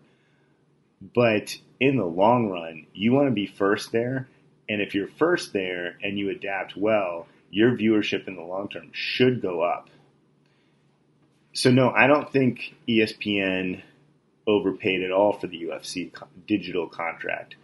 But 1.14 1.56
in 1.78 1.96
the 1.96 2.04
long 2.04 2.48
run, 2.48 2.86
you 2.92 3.12
want 3.12 3.28
to 3.28 3.34
be 3.34 3.46
first 3.46 3.92
there. 3.92 4.28
And 4.68 4.82
if 4.82 4.94
you're 4.94 5.08
first 5.08 5.52
there 5.52 5.96
and 6.02 6.18
you 6.18 6.30
adapt 6.30 6.76
well, 6.76 7.26
your 7.50 7.76
viewership 7.76 8.28
in 8.28 8.36
the 8.36 8.42
long 8.42 8.68
term 8.68 8.90
should 8.92 9.40
go 9.40 9.62
up. 9.62 9.88
So, 11.52 11.70
no, 11.70 11.90
I 11.90 12.06
don't 12.06 12.30
think 12.30 12.74
ESPN 12.88 13.82
overpaid 14.46 15.02
at 15.02 15.10
all 15.10 15.32
for 15.32 15.46
the 15.46 15.62
UFC 15.64 16.12
digital 16.46 16.88
contract. 16.88 17.56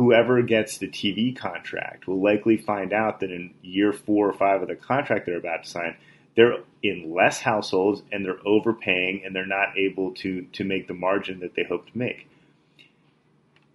Whoever 0.00 0.40
gets 0.40 0.78
the 0.78 0.88
TV 0.88 1.36
contract 1.36 2.08
will 2.08 2.22
likely 2.22 2.56
find 2.56 2.94
out 2.94 3.20
that 3.20 3.30
in 3.30 3.52
year 3.60 3.92
four 3.92 4.30
or 4.30 4.32
five 4.32 4.62
of 4.62 4.68
the 4.68 4.74
contract 4.74 5.26
they're 5.26 5.36
about 5.36 5.64
to 5.64 5.68
sign, 5.68 5.94
they're 6.34 6.54
in 6.82 7.12
less 7.14 7.42
households 7.42 8.00
and 8.10 8.24
they're 8.24 8.40
overpaying 8.46 9.20
and 9.26 9.36
they're 9.36 9.44
not 9.44 9.76
able 9.76 10.14
to 10.14 10.46
to 10.52 10.64
make 10.64 10.88
the 10.88 10.94
margin 10.94 11.40
that 11.40 11.54
they 11.54 11.64
hope 11.68 11.84
to 11.84 11.98
make. 11.98 12.30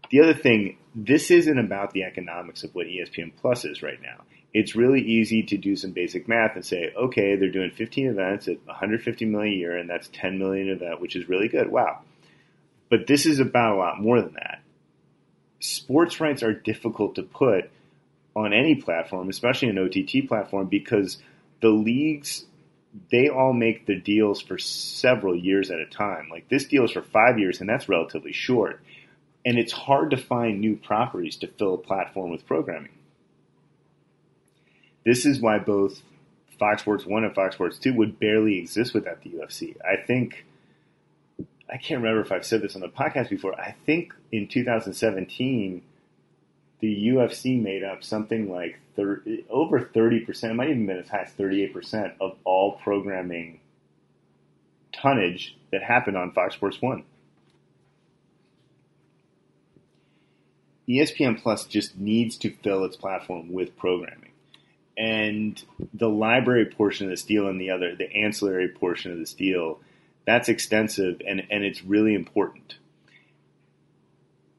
The 0.10 0.22
other 0.22 0.34
thing, 0.34 0.80
this 0.96 1.30
isn't 1.30 1.60
about 1.60 1.92
the 1.92 2.06
economics 2.06 2.64
of 2.64 2.74
what 2.74 2.88
ESPN 2.88 3.34
Plus 3.40 3.64
is 3.64 3.84
right 3.84 4.02
now. 4.02 4.24
It's 4.52 4.76
really 4.76 5.02
easy 5.02 5.44
to 5.44 5.58
do 5.58 5.76
some 5.76 5.92
basic 5.92 6.28
math 6.28 6.56
and 6.56 6.66
say, 6.66 6.92
okay, 6.98 7.36
they're 7.36 7.52
doing 7.52 7.70
15 7.70 8.08
events 8.08 8.48
at 8.48 8.66
150 8.66 9.26
million 9.26 9.54
a 9.54 9.58
year, 9.58 9.78
and 9.78 9.88
that's 9.88 10.10
10 10.12 10.40
million 10.40 10.70
event, 10.70 11.02
which 11.02 11.16
is 11.16 11.30
really 11.30 11.50
good. 11.50 11.70
Wow. 11.70 12.00
But 12.90 13.06
this 13.06 13.28
is 13.28 13.40
about 13.40 13.76
a 13.76 13.78
lot 13.78 14.02
more 14.02 14.20
than 14.20 14.34
that. 14.34 14.62
Sports 15.66 16.20
rights 16.20 16.44
are 16.44 16.54
difficult 16.54 17.16
to 17.16 17.24
put 17.24 17.70
on 18.36 18.54
any 18.54 18.76
platform, 18.76 19.30
especially 19.30 19.70
an 19.70 19.80
OTT 19.80 20.28
platform, 20.28 20.68
because 20.68 21.18
the 21.62 21.70
leagues 21.70 22.46
they 23.12 23.28
all 23.28 23.54
make 23.54 23.86
the 23.86 24.00
deals 24.00 24.42
for 24.42 24.58
several 24.58 25.36
years 25.36 25.70
at 25.70 25.80
a 25.80 25.86
time. 25.86 26.30
Like 26.30 26.48
this 26.50 26.66
deal 26.66 26.86
is 26.86 26.92
for 26.92 27.02
five 27.02 27.40
years, 27.40 27.60
and 27.60 27.70
that's 27.70 27.90
relatively 27.90 28.32
short. 28.32 28.82
And 29.46 29.58
it's 29.58 29.74
hard 29.74 30.12
to 30.12 30.18
find 30.18 30.60
new 30.60 30.76
properties 30.76 31.38
to 31.38 31.48
fill 31.48 31.76
a 31.76 31.78
platform 31.78 32.32
with 32.32 32.48
programming. 32.48 32.92
This 35.06 35.26
is 35.26 35.40
why 35.40 35.60
both 35.60 36.02
Fox 36.58 36.82
Sports 36.82 37.06
1 37.06 37.26
and 37.26 37.36
Fox 37.36 37.56
Sports 37.56 37.78
2 37.78 37.94
would 37.94 38.20
barely 38.20 38.58
exist 38.58 38.94
without 38.94 39.22
the 39.24 39.32
UFC. 39.32 39.76
I 39.84 40.04
think, 40.04 40.46
I 41.70 41.78
can't 41.78 42.02
remember 42.02 42.22
if 42.22 42.32
I've 42.32 42.46
said 42.46 42.62
this 42.62 42.76
on 42.76 42.82
the 42.82 42.88
podcast 42.88 43.30
before, 43.30 43.60
I 43.60 43.76
think 43.86 44.14
in 44.32 44.48
2017, 44.48 45.82
the 46.80 47.08
UFC 47.08 47.62
made 47.62 47.84
up 47.84 48.04
something 48.04 48.52
like 48.52 48.80
30, 48.96 49.46
over 49.50 49.80
30%, 49.80 50.44
it 50.44 50.54
might 50.54 50.70
even 50.70 50.86
been 50.86 51.00
as 51.00 51.10
high 51.10 51.24
as 51.24 51.32
38% 51.32 52.14
of 52.22 52.38
all 52.44 52.74
programming 52.84 53.60
tonnage 54.94 55.58
that 55.72 55.82
happened 55.82 56.18
on 56.18 56.32
Fox 56.32 56.56
Sports 56.56 56.82
1. 56.82 57.04
ESPN 60.88 61.42
Plus 61.42 61.66
just 61.66 61.98
needs 61.98 62.38
to 62.38 62.52
fill 62.64 62.86
its 62.86 62.96
platform 62.96 63.52
with 63.52 63.76
programming. 63.76 64.32
And 64.98 65.62
the 65.94 66.08
library 66.08 66.68
portion 66.68 67.08
of 67.08 67.12
this 67.12 67.24
deal 67.24 67.48
and 67.48 67.60
the 67.60 67.72
other, 67.72 67.96
the 67.96 68.14
ancillary 68.14 68.70
portion 68.70 69.12
of 69.12 69.18
this 69.18 69.34
deal, 69.34 69.80
that's 70.26 70.50
extensive 70.50 71.22
and, 71.26 71.44
and 71.50 71.64
it's 71.64 71.84
really 71.84 72.14
important. 72.14 72.76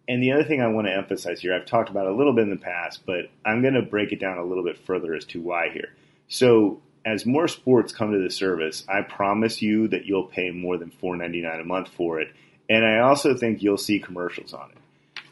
And 0.09 0.23
the 0.23 0.33
other 0.33 0.45
thing 0.45 0.61
I 0.61 0.69
want 0.69 0.87
to 0.87 0.95
emphasize 0.95 1.41
here, 1.41 1.55
I've 1.55 1.67
talked 1.67 1.91
about 1.91 2.07
a 2.07 2.15
little 2.15 2.33
bit 2.33 2.45
in 2.45 2.51
the 2.51 2.57
past, 2.57 3.05
but 3.07 3.29
I'm 3.45 3.61
going 3.61 3.75
to 3.75 3.83
break 3.83 4.13
it 4.13 4.21
down 4.21 4.39
a 4.39 4.45
little 4.45 4.63
bit 4.63 4.79
further 4.79 5.15
as 5.15 5.25
to 5.27 5.41
why 5.41 5.71
here. 5.73 5.89
So, 6.29 6.81
as 7.05 7.25
more 7.25 7.47
sports 7.47 7.93
come 7.93 8.13
to 8.13 8.23
the 8.23 8.31
service, 8.31 8.85
I 8.89 9.03
promise 9.03 9.63
you 9.63 9.87
that 9.89 10.07
you'll 10.07 10.25
pay 10.25 10.51
more 10.51 10.77
than 10.77 10.91
$4.99 10.91 11.61
a 11.61 11.65
month 11.65 11.89
for 11.89 12.21
it. 12.21 12.29
And 12.69 12.85
I 12.85 12.99
also 12.99 13.37
think 13.37 13.63
you'll 13.63 13.77
see 13.79 14.01
commercials 14.01 14.53
on 14.53 14.71
it. 14.71 15.23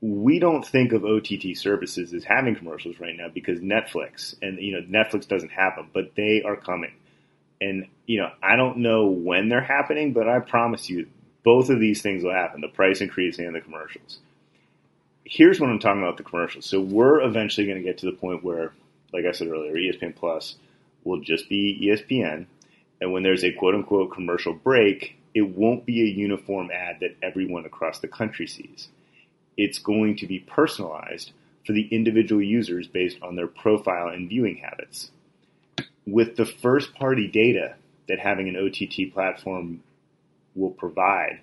We 0.00 0.40
don't 0.40 0.66
think 0.66 0.92
of 0.92 1.04
OTT 1.04 1.56
services 1.56 2.12
as 2.12 2.24
having 2.24 2.56
commercials 2.56 2.98
right 2.98 3.16
now 3.16 3.28
because 3.32 3.60
Netflix 3.60 4.34
and 4.42 4.58
you 4.58 4.72
know 4.72 4.86
Netflix 4.86 5.26
doesn't 5.26 5.50
have 5.50 5.76
them, 5.76 5.90
but 5.94 6.14
they 6.16 6.42
are 6.42 6.56
coming. 6.56 6.92
And 7.60 7.86
you 8.06 8.20
know, 8.20 8.30
I 8.42 8.56
don't 8.56 8.78
know 8.78 9.06
when 9.06 9.48
they're 9.48 9.60
happening, 9.60 10.12
but 10.12 10.28
I 10.28 10.40
promise 10.40 10.88
you 10.88 11.06
both 11.42 11.70
of 11.70 11.80
these 11.80 12.02
things 12.02 12.24
will 12.24 12.32
happen 12.32 12.60
the 12.60 12.68
price 12.68 13.00
increase 13.00 13.38
and 13.38 13.54
the 13.54 13.60
commercials. 13.60 14.18
Here's 15.24 15.60
what 15.60 15.70
I'm 15.70 15.78
talking 15.78 16.02
about 16.02 16.16
the 16.16 16.22
commercials. 16.22 16.66
So 16.66 16.80
we're 16.80 17.20
eventually 17.20 17.66
going 17.66 17.78
to 17.78 17.84
get 17.84 17.98
to 17.98 18.06
the 18.06 18.12
point 18.12 18.44
where, 18.44 18.72
like 19.12 19.24
I 19.24 19.32
said 19.32 19.48
earlier, 19.48 19.74
ESPN 19.74 20.14
Plus 20.14 20.56
will 21.04 21.20
just 21.20 21.48
be 21.48 21.80
ESPN. 21.82 22.46
And 23.00 23.12
when 23.12 23.22
there's 23.22 23.44
a 23.44 23.52
quote 23.52 23.74
unquote 23.74 24.12
commercial 24.12 24.54
break, 24.54 25.16
it 25.34 25.56
won't 25.56 25.84
be 25.84 26.00
a 26.02 26.06
uniform 26.06 26.70
ad 26.72 26.98
that 27.00 27.16
everyone 27.22 27.64
across 27.64 28.00
the 28.00 28.08
country 28.08 28.46
sees. 28.46 28.88
It's 29.56 29.78
going 29.78 30.16
to 30.16 30.26
be 30.26 30.38
personalized 30.40 31.32
for 31.66 31.72
the 31.72 31.88
individual 31.88 32.42
users 32.42 32.88
based 32.88 33.18
on 33.22 33.36
their 33.36 33.46
profile 33.46 34.08
and 34.08 34.28
viewing 34.28 34.56
habits. 34.56 35.10
With 36.06 36.36
the 36.36 36.46
first 36.46 36.94
party 36.94 37.28
data 37.28 37.74
that 38.08 38.18
having 38.18 38.48
an 38.48 38.56
OTT 38.56 39.12
platform 39.12 39.82
will 40.54 40.70
provide, 40.70 41.40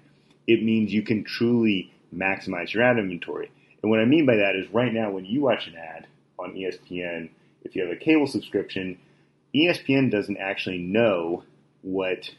it 0.47 0.63
means 0.63 0.93
you 0.93 1.03
can 1.03 1.23
truly 1.23 1.91
maximize 2.13 2.73
your 2.73 2.83
ad 2.83 2.97
inventory. 2.97 3.51
And 3.81 3.89
what 3.89 3.99
I 3.99 4.05
mean 4.05 4.25
by 4.25 4.37
that 4.37 4.55
is 4.55 4.73
right 4.73 4.93
now, 4.93 5.11
when 5.11 5.25
you 5.25 5.41
watch 5.41 5.67
an 5.67 5.75
ad 5.75 6.07
on 6.39 6.53
ESPN, 6.53 7.29
if 7.63 7.75
you 7.75 7.83
have 7.83 7.91
a 7.91 7.97
cable 7.97 8.27
subscription, 8.27 8.97
ESPN 9.53 10.09
doesn't 10.09 10.37
actually 10.37 10.79
know 10.79 11.43
what 11.81 12.31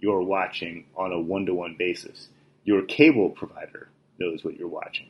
you're 0.00 0.22
watching 0.22 0.86
on 0.96 1.12
a 1.12 1.20
one 1.20 1.46
to 1.46 1.54
one 1.54 1.76
basis. 1.78 2.28
Your 2.64 2.82
cable 2.82 3.30
provider 3.30 3.88
knows 4.18 4.44
what 4.44 4.56
you're 4.56 4.68
watching. 4.68 5.08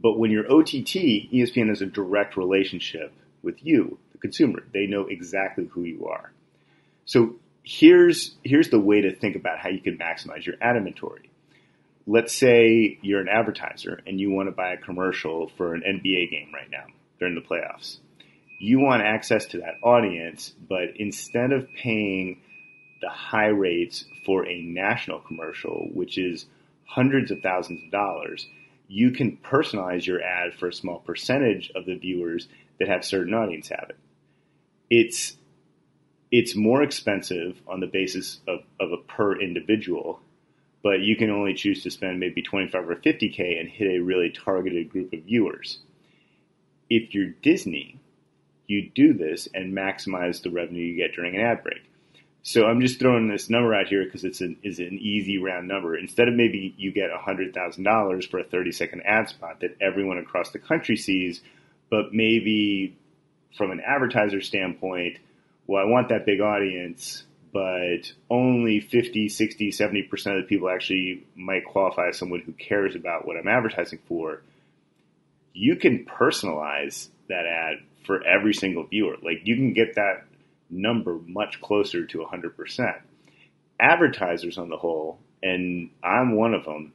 But 0.00 0.18
when 0.18 0.30
you're 0.30 0.50
OTT, 0.50 1.32
ESPN 1.32 1.68
has 1.68 1.82
a 1.82 1.86
direct 1.86 2.36
relationship 2.36 3.12
with 3.42 3.64
you, 3.64 3.98
the 4.12 4.18
consumer. 4.18 4.64
They 4.72 4.86
know 4.86 5.06
exactly 5.06 5.66
who 5.66 5.84
you 5.84 6.06
are. 6.08 6.32
So 7.04 7.36
here's 7.62 8.34
here's 8.44 8.70
the 8.70 8.80
way 8.80 9.02
to 9.02 9.14
think 9.14 9.36
about 9.36 9.58
how 9.58 9.68
you 9.68 9.80
can 9.80 9.98
maximize 9.98 10.46
your 10.46 10.56
ad 10.60 10.76
inventory. 10.76 11.30
Let's 12.06 12.34
say 12.34 12.98
you're 13.02 13.20
an 13.20 13.28
advertiser 13.28 14.00
and 14.06 14.18
you 14.18 14.30
want 14.30 14.48
to 14.48 14.52
buy 14.52 14.72
a 14.72 14.78
commercial 14.78 15.50
for 15.56 15.74
an 15.74 15.82
NBA 15.82 16.30
game 16.30 16.50
right 16.54 16.70
now 16.70 16.86
during 17.18 17.34
the 17.34 17.42
playoffs. 17.42 17.98
You 18.60 18.80
want 18.80 19.02
access 19.02 19.46
to 19.46 19.58
that 19.58 19.74
audience, 19.82 20.52
but 20.68 20.96
instead 20.96 21.52
of 21.52 21.68
paying 21.74 22.40
the 23.00 23.08
high 23.08 23.48
rates 23.48 24.04
for 24.24 24.46
a 24.46 24.62
national 24.62 25.20
commercial, 25.20 25.88
which 25.92 26.18
is 26.18 26.46
hundreds 26.86 27.30
of 27.30 27.40
thousands 27.42 27.84
of 27.84 27.90
dollars, 27.90 28.46
you 28.88 29.10
can 29.10 29.36
personalize 29.36 30.06
your 30.06 30.22
ad 30.22 30.54
for 30.54 30.68
a 30.68 30.72
small 30.72 30.98
percentage 31.00 31.70
of 31.76 31.84
the 31.84 31.94
viewers 31.94 32.48
that 32.78 32.88
have 32.88 33.04
certain 33.04 33.34
audience 33.34 33.68
habit. 33.68 33.96
It's 34.90 35.36
it's 36.30 36.54
more 36.54 36.82
expensive 36.82 37.60
on 37.66 37.80
the 37.80 37.86
basis 37.86 38.40
of, 38.46 38.60
of 38.78 38.92
a 38.92 38.98
per 38.98 39.40
individual, 39.40 40.20
but 40.82 41.00
you 41.00 41.16
can 41.16 41.30
only 41.30 41.54
choose 41.54 41.82
to 41.82 41.90
spend 41.90 42.20
maybe 42.20 42.42
25 42.42 42.88
or 42.88 42.96
50K 42.96 43.58
and 43.58 43.68
hit 43.68 43.88
a 43.88 44.02
really 44.02 44.30
targeted 44.30 44.90
group 44.90 45.12
of 45.14 45.20
viewers. 45.20 45.78
If 46.90 47.14
you're 47.14 47.30
Disney, 47.42 47.98
you 48.66 48.90
do 48.94 49.14
this 49.14 49.48
and 49.54 49.76
maximize 49.76 50.42
the 50.42 50.50
revenue 50.50 50.84
you 50.84 50.96
get 50.96 51.14
during 51.14 51.34
an 51.34 51.40
ad 51.40 51.62
break. 51.62 51.82
So 52.42 52.66
I'm 52.66 52.80
just 52.80 52.98
throwing 52.98 53.28
this 53.28 53.50
number 53.50 53.74
out 53.74 53.88
here 53.88 54.04
because 54.04 54.24
it's 54.24 54.40
an, 54.40 54.56
is 54.62 54.78
an 54.78 54.98
easy 54.98 55.38
round 55.38 55.68
number. 55.68 55.96
Instead 55.96 56.28
of 56.28 56.34
maybe 56.34 56.74
you 56.78 56.92
get 56.92 57.10
$100,000 57.10 58.30
for 58.30 58.38
a 58.38 58.44
30 58.44 58.72
second 58.72 59.02
ad 59.02 59.28
spot 59.28 59.60
that 59.60 59.76
everyone 59.80 60.18
across 60.18 60.50
the 60.50 60.58
country 60.58 60.96
sees, 60.96 61.42
but 61.90 62.12
maybe 62.12 62.96
from 63.56 63.70
an 63.70 63.80
advertiser 63.80 64.40
standpoint, 64.40 65.18
well, 65.66 65.82
I 65.82 65.86
want 65.86 66.08
that 66.08 66.26
big 66.26 66.40
audience, 66.40 67.24
but 67.52 68.12
only 68.30 68.80
50, 68.80 69.28
60, 69.28 69.70
70% 69.70 70.12
of 70.36 70.42
the 70.42 70.46
people 70.48 70.68
actually 70.68 71.24
might 71.34 71.64
qualify 71.64 72.08
as 72.08 72.18
someone 72.18 72.40
who 72.40 72.52
cares 72.52 72.94
about 72.94 73.26
what 73.26 73.36
I'm 73.36 73.48
advertising 73.48 74.00
for. 74.06 74.42
You 75.52 75.76
can 75.76 76.04
personalize 76.04 77.08
that 77.28 77.46
ad 77.46 77.78
for 78.04 78.24
every 78.24 78.54
single 78.54 78.84
viewer. 78.84 79.16
Like 79.22 79.40
you 79.44 79.56
can 79.56 79.72
get 79.72 79.96
that 79.96 80.24
number 80.70 81.18
much 81.26 81.60
closer 81.60 82.06
to 82.06 82.18
100%. 82.18 83.00
Advertisers 83.80 84.58
on 84.58 84.68
the 84.68 84.76
whole, 84.76 85.18
and 85.42 85.90
I'm 86.02 86.36
one 86.36 86.54
of 86.54 86.64
them, 86.64 86.92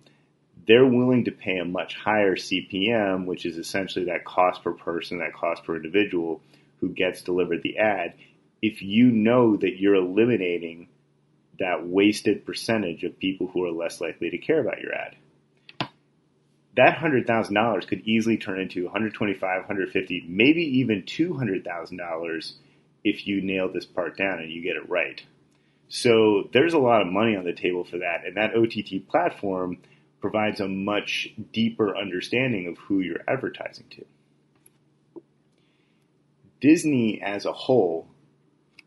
they're 0.67 0.86
willing 0.86 1.26
to 1.26 1.32
pay 1.32 1.58
a 1.58 1.65
much 1.65 1.95
higher 1.95 2.36
CPM, 2.36 3.26
which 3.26 3.45
is 3.45 3.58
essentially 3.58 4.06
that 4.06 4.26
cost 4.26 4.63
per 4.63 4.73
person, 4.73 5.19
that 5.19 5.34
cost 5.34 5.63
per 5.63 5.76
individual 5.76 6.41
who 6.80 6.89
gets 6.89 7.21
delivered 7.21 7.63
the 7.63 7.78
ad, 7.78 8.13
if 8.62 8.82
you 8.82 9.12
know 9.12 9.56
that 9.58 9.80
you're 9.80 9.95
eliminating 9.95 10.88
that 11.60 11.86
wasted 11.86 12.45
percentage 12.45 13.04
of 13.04 13.19
people 13.19 13.47
who 13.47 13.63
are 13.65 13.71
less 13.71 14.02
likely 14.02 14.30
to 14.30 14.38
care 14.38 14.60
about 14.60 14.82
your 14.82 14.93
ad. 14.93 15.15
That 16.76 16.97
$100,000 16.97 17.88
could 17.88 18.02
easily 18.02 18.38
turn 18.38 18.60
into 18.60 18.86
125, 18.86 19.41
150, 19.41 20.26
maybe 20.28 20.80
even 20.80 21.04
$200,000 21.04 22.54
if 23.04 23.28
you 23.28 23.41
nail 23.41 23.71
this 23.71 23.86
part 23.86 24.17
down 24.17 24.39
and 24.39 24.52
you 24.52 24.63
get 24.63 24.76
it 24.76 24.89
right. 24.89 25.21
So 25.89 26.49
there's 26.52 26.73
a 26.73 26.80
lot 26.80 27.02
of 27.02 27.08
money 27.08 27.36
on 27.36 27.43
the 27.43 27.54
table 27.54 27.84
for 27.84 27.99
that, 27.99 28.26
and 28.26 28.38
that 28.38 28.56
OTT 28.56 29.08
platform 29.08 29.78
provides 30.23 30.62
a 30.62 30.67
much 30.69 31.33
deeper 31.51 31.97
understanding 31.97 32.65
of 32.65 32.77
who 32.77 33.01
you're 33.01 33.25
advertising 33.27 33.83
to. 33.89 35.21
Disney 36.62 37.21
as 37.21 37.45
a 37.45 37.51
whole 37.51 38.07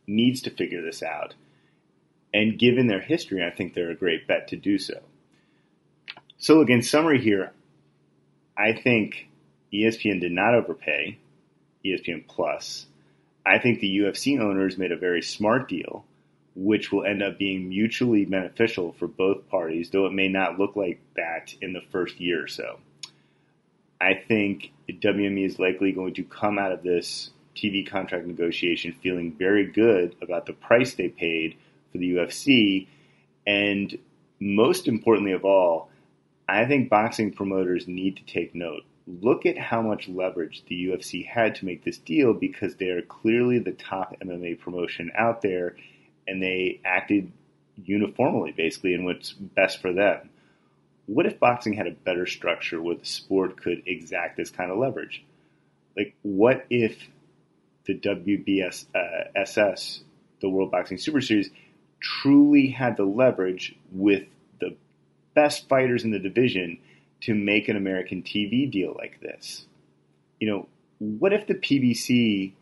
needs 0.07 0.40
to 0.40 0.51
figure 0.51 0.81
this 0.81 1.03
out. 1.03 1.35
And 2.33 2.59
given 2.59 2.87
their 2.87 3.03
history, 3.03 3.44
I 3.44 3.51
think 3.55 3.75
they're 3.75 3.90
a 3.90 3.94
great 3.94 4.27
bet 4.27 4.49
to 4.49 4.57
do 4.57 4.79
so. 4.79 5.03
So, 6.38 6.61
again, 6.62 6.81
summary 6.81 7.20
here 7.20 7.53
I 8.57 8.72
think 8.72 9.29
ESPN 9.75 10.22
did 10.22 10.33
not 10.33 10.55
overpay, 10.55 11.18
ESPN 11.85 12.27
Plus. 12.27 12.87
I 13.44 13.59
think 13.59 13.81
the 13.81 13.99
UFC 13.99 14.40
owners 14.40 14.79
made 14.79 14.90
a 14.90 14.96
very 14.96 15.20
smart 15.20 15.68
deal, 15.68 16.07
which 16.57 16.90
will 16.90 17.05
end 17.05 17.23
up 17.23 17.38
being 17.38 17.69
mutually 17.69 18.25
beneficial 18.25 18.92
for 18.99 19.07
both 19.07 19.47
parties, 19.49 19.90
though 19.90 20.07
it 20.07 20.12
may 20.12 20.27
not 20.27 20.59
look 20.59 20.75
like 20.75 20.99
that 21.14 21.55
in 21.61 21.75
the 21.75 21.83
first 21.92 22.19
year 22.19 22.45
or 22.45 22.49
so. 22.49 22.79
I 24.01 24.14
think 24.14 24.73
WME 24.88 25.47
is 25.47 25.59
likely 25.59 25.92
going 25.92 26.14
to 26.14 26.25
come 26.25 26.59
out 26.59 26.73
of 26.73 26.83
this 26.83 27.31
TV 27.55 27.87
contract 27.88 28.27
negotiation 28.27 28.95
feeling 29.03 29.37
very 29.38 29.66
good 29.66 30.16
about 30.23 30.47
the 30.47 30.55
price 30.55 30.95
they 30.95 31.09
paid 31.09 31.57
for 31.92 31.99
the 31.99 32.14
UFC. 32.14 32.87
And 33.47 33.97
most 34.40 34.88
importantly 34.88 35.33
of 35.33 35.45
all, 35.45 35.90
I 36.49 36.64
think 36.64 36.88
boxing 36.88 37.33
promoters 37.33 37.87
need 37.87 38.16
to 38.16 38.25
take 38.25 38.55
note. 38.55 38.83
Look 39.07 39.47
at 39.47 39.59
how 39.59 39.83
much 39.83 40.09
leverage 40.09 40.64
the 40.69 40.87
UFC 40.87 41.27
had 41.27 41.55
to 41.57 41.66
make 41.66 41.85
this 41.85 41.99
deal 41.99 42.33
because 42.33 42.77
they 42.77 42.88
are 42.88 43.03
clearly 43.03 43.59
the 43.59 43.73
top 43.73 44.14
MMA 44.21 44.59
promotion 44.59 45.11
out 45.16 45.42
there 45.42 45.77
and 46.27 46.43
they 46.43 46.81
acted 46.85 47.33
uniformly, 47.77 48.53
basically, 48.53 48.95
in 48.95 49.05
what's 49.05 49.33
best 49.33 49.81
for 49.81 49.93
them. 49.93 50.31
What 51.07 51.27
if 51.27 51.39
boxing 51.39 51.75
had 51.75 51.87
a 51.87 51.93
better 51.93 52.27
structure 52.27 52.83
where 52.83 52.97
the 52.97 53.07
sport 53.07 53.62
could 53.62 53.83
exact 53.87 54.37
this 54.37 54.51
kind 54.51 54.71
of 54.71 54.79
leverage? 54.79 55.25
Like, 55.97 56.15
what 56.23 56.67
if 56.69 57.09
the 57.87 57.95
WBSS, 57.95 58.87
uh, 58.95 60.03
the 60.41 60.49
World 60.49 60.71
Boxing 60.71 60.99
Super 60.99 61.21
Series, 61.21 61.51
truly 62.01 62.69
had 62.69 62.97
the 62.97 63.05
leverage 63.05 63.77
with 63.93 64.25
the 64.61 64.77
best 65.35 65.69
fighters 65.69 66.05
in 66.05 66.11
the 66.11 66.19
division 66.19 66.79
to 67.23 67.35
make 67.35 67.69
an 67.69 67.77
American 67.77 68.23
TV 68.23 68.71
deal 68.71 68.95
like 68.97 69.21
this. 69.21 69.67
You 70.41 70.49
know, 70.51 70.69
what 70.99 71.33
if 71.33 71.47
the 71.47 71.55
PBC, 71.55 72.53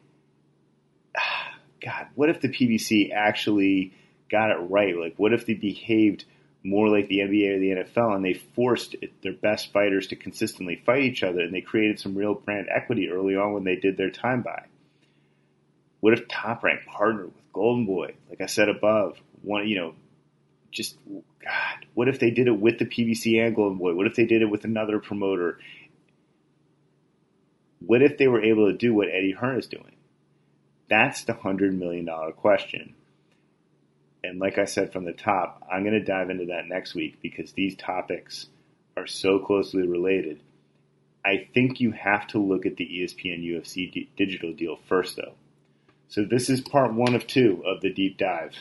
God, 1.85 2.07
what 2.15 2.31
if 2.31 2.41
the 2.41 2.49
PBC 2.49 3.13
actually 3.13 3.93
got 4.31 4.51
it 4.51 4.59
right? 4.71 4.97
Like, 4.97 5.15
what 5.17 5.33
if 5.33 5.47
they 5.47 5.55
behaved 5.55 6.25
more 6.65 6.89
like 6.89 7.09
the 7.09 7.19
NBA 7.19 7.57
or 7.57 7.59
the 7.59 7.85
NFL 7.85 8.17
and 8.17 8.25
they 8.25 8.33
forced 8.33 8.97
their 9.23 9.35
best 9.35 9.71
fighters 9.73 10.07
to 10.09 10.17
consistently 10.17 10.83
fight 10.87 11.03
each 11.03 11.23
other 11.23 11.41
and 11.41 11.53
they 11.53 11.61
created 11.61 12.01
some 12.01 12.15
real 12.15 12.35
brand 12.35 12.69
equity 12.75 13.11
early 13.11 13.37
on 13.37 13.53
when 13.53 13.65
they 13.65 13.77
did 13.77 13.99
their 13.99 14.11
time 14.11 14.41
buy? 14.41 14.65
What 16.01 16.15
if 16.15 16.27
Top 16.27 16.65
Rank 16.65 16.81
partnered 16.87 17.27
with 17.27 17.53
Golden 17.53 17.85
Boy? 17.85 18.15
Like 18.31 18.41
I 18.41 18.47
said 18.47 18.69
above, 18.69 19.19
one, 19.43 19.69
you 19.69 19.77
know, 19.77 19.95
just 20.71 20.97
God, 21.07 21.87
what 21.93 22.09
if 22.09 22.19
they 22.19 22.31
did 22.31 22.47
it 22.47 22.59
with 22.59 22.79
the 22.79 22.87
PBC 22.87 23.45
and 23.45 23.55
Golden 23.55 23.79
Boy? 23.79 23.95
What 23.95 24.07
if 24.07 24.15
they 24.15 24.25
did 24.25 24.41
it 24.41 24.51
with 24.51 24.65
another 24.65 24.99
promoter? 24.99 25.59
What 27.81 28.03
if 28.03 28.17
they 28.17 28.27
were 28.27 28.43
able 28.43 28.71
to 28.71 28.77
do 28.77 28.95
what 28.95 29.09
Eddie 29.09 29.33
Hearn 29.33 29.59
is 29.59 29.67
doing? 29.67 29.94
That's 30.89 31.25
the 31.25 31.35
hundred 31.35 31.79
million 31.79 32.05
dollar 32.05 32.33
question. 32.33 32.95
And 34.23 34.39
like 34.39 34.59
I 34.59 34.65
said 34.65 34.93
from 34.93 35.05
the 35.05 35.13
top, 35.13 35.67
I'm 35.71 35.83
going 35.83 35.93
to 35.95 36.05
dive 36.05 36.31
into 36.31 36.47
that 36.47 36.67
next 36.67 36.95
week 36.95 37.19
because 37.21 37.53
these 37.53 37.77
topics 37.77 38.47
are 38.97 39.07
so 39.07 39.39
closely 39.39 39.87
related. 39.87 40.41
I 41.25 41.49
think 41.53 41.81
you 41.81 41.93
have 41.93 42.27
to 42.29 42.39
look 42.39 42.65
at 42.65 42.77
the 42.77 42.85
ESPN 42.87 43.45
UFC 43.45 43.93
d- 43.93 44.11
digital 44.17 44.53
deal 44.53 44.79
first, 44.89 45.17
though. 45.17 45.35
So 46.09 46.25
this 46.25 46.49
is 46.49 46.61
part 46.61 46.95
one 46.95 47.15
of 47.15 47.27
two 47.27 47.63
of 47.67 47.81
the 47.81 47.93
deep 47.93 48.19
dive. 48.19 48.53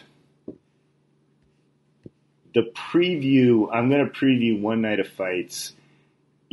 The 2.54 2.72
preview, 2.76 3.68
I'm 3.74 3.90
going 3.90 4.06
to 4.06 4.12
preview 4.12 4.60
one 4.62 4.82
night 4.82 5.00
of 5.00 5.08
fights. 5.08 5.74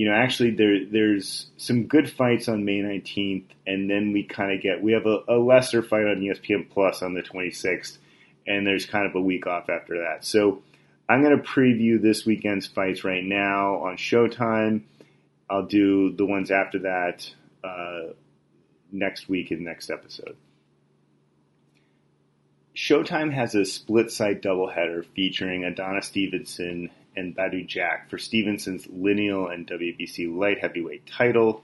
You 0.00 0.06
know, 0.06 0.14
actually, 0.14 0.52
there 0.52 0.86
there's 0.86 1.50
some 1.58 1.84
good 1.84 2.10
fights 2.10 2.48
on 2.48 2.64
May 2.64 2.80
19th, 2.80 3.44
and 3.66 3.90
then 3.90 4.14
we 4.14 4.22
kind 4.22 4.50
of 4.50 4.62
get 4.62 4.82
we 4.82 4.92
have 4.92 5.04
a, 5.04 5.18
a 5.28 5.36
lesser 5.36 5.82
fight 5.82 6.06
on 6.06 6.22
ESPN 6.22 6.70
Plus 6.70 7.02
on 7.02 7.12
the 7.12 7.20
26th, 7.20 7.98
and 8.46 8.66
there's 8.66 8.86
kind 8.86 9.04
of 9.04 9.14
a 9.14 9.20
week 9.20 9.46
off 9.46 9.68
after 9.68 9.98
that. 9.98 10.24
So 10.24 10.62
I'm 11.06 11.22
going 11.22 11.36
to 11.36 11.42
preview 11.46 12.00
this 12.00 12.24
weekend's 12.24 12.66
fights 12.66 13.04
right 13.04 13.22
now 13.22 13.74
on 13.82 13.98
Showtime. 13.98 14.84
I'll 15.50 15.66
do 15.66 16.16
the 16.16 16.24
ones 16.24 16.50
after 16.50 16.78
that 16.78 17.30
uh, 17.62 18.14
next 18.90 19.28
week 19.28 19.52
in 19.52 19.64
next 19.64 19.90
episode. 19.90 20.38
Showtime 22.74 23.34
has 23.34 23.54
a 23.54 23.66
split 23.66 24.10
site 24.10 24.40
doubleheader 24.40 25.04
featuring 25.14 25.64
Adonis 25.64 26.06
Stevenson 26.06 26.88
and 27.16 27.36
Badou 27.36 27.66
Jack 27.66 28.10
for 28.10 28.18
Stevenson's 28.18 28.86
lineal 28.88 29.48
and 29.48 29.66
WBC 29.66 30.34
light 30.34 30.58
heavyweight 30.60 31.06
title. 31.06 31.62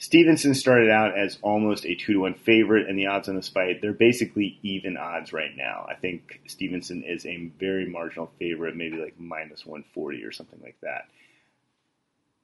Stevenson 0.00 0.54
started 0.54 0.90
out 0.90 1.18
as 1.18 1.38
almost 1.42 1.84
a 1.84 1.96
2 1.96 2.12
to 2.12 2.20
1 2.20 2.34
favorite, 2.34 2.88
and 2.88 2.96
the 2.96 3.06
odds 3.06 3.28
on 3.28 3.34
this 3.34 3.48
fight, 3.48 3.82
they're 3.82 3.92
basically 3.92 4.58
even 4.62 4.96
odds 4.96 5.32
right 5.32 5.56
now. 5.56 5.86
I 5.90 5.94
think 5.94 6.40
Stevenson 6.46 7.02
is 7.02 7.26
a 7.26 7.50
very 7.58 7.84
marginal 7.86 8.30
favorite, 8.38 8.76
maybe 8.76 8.96
like 8.96 9.18
minus 9.18 9.66
140 9.66 10.22
or 10.22 10.30
something 10.30 10.60
like 10.62 10.76
that. 10.82 11.08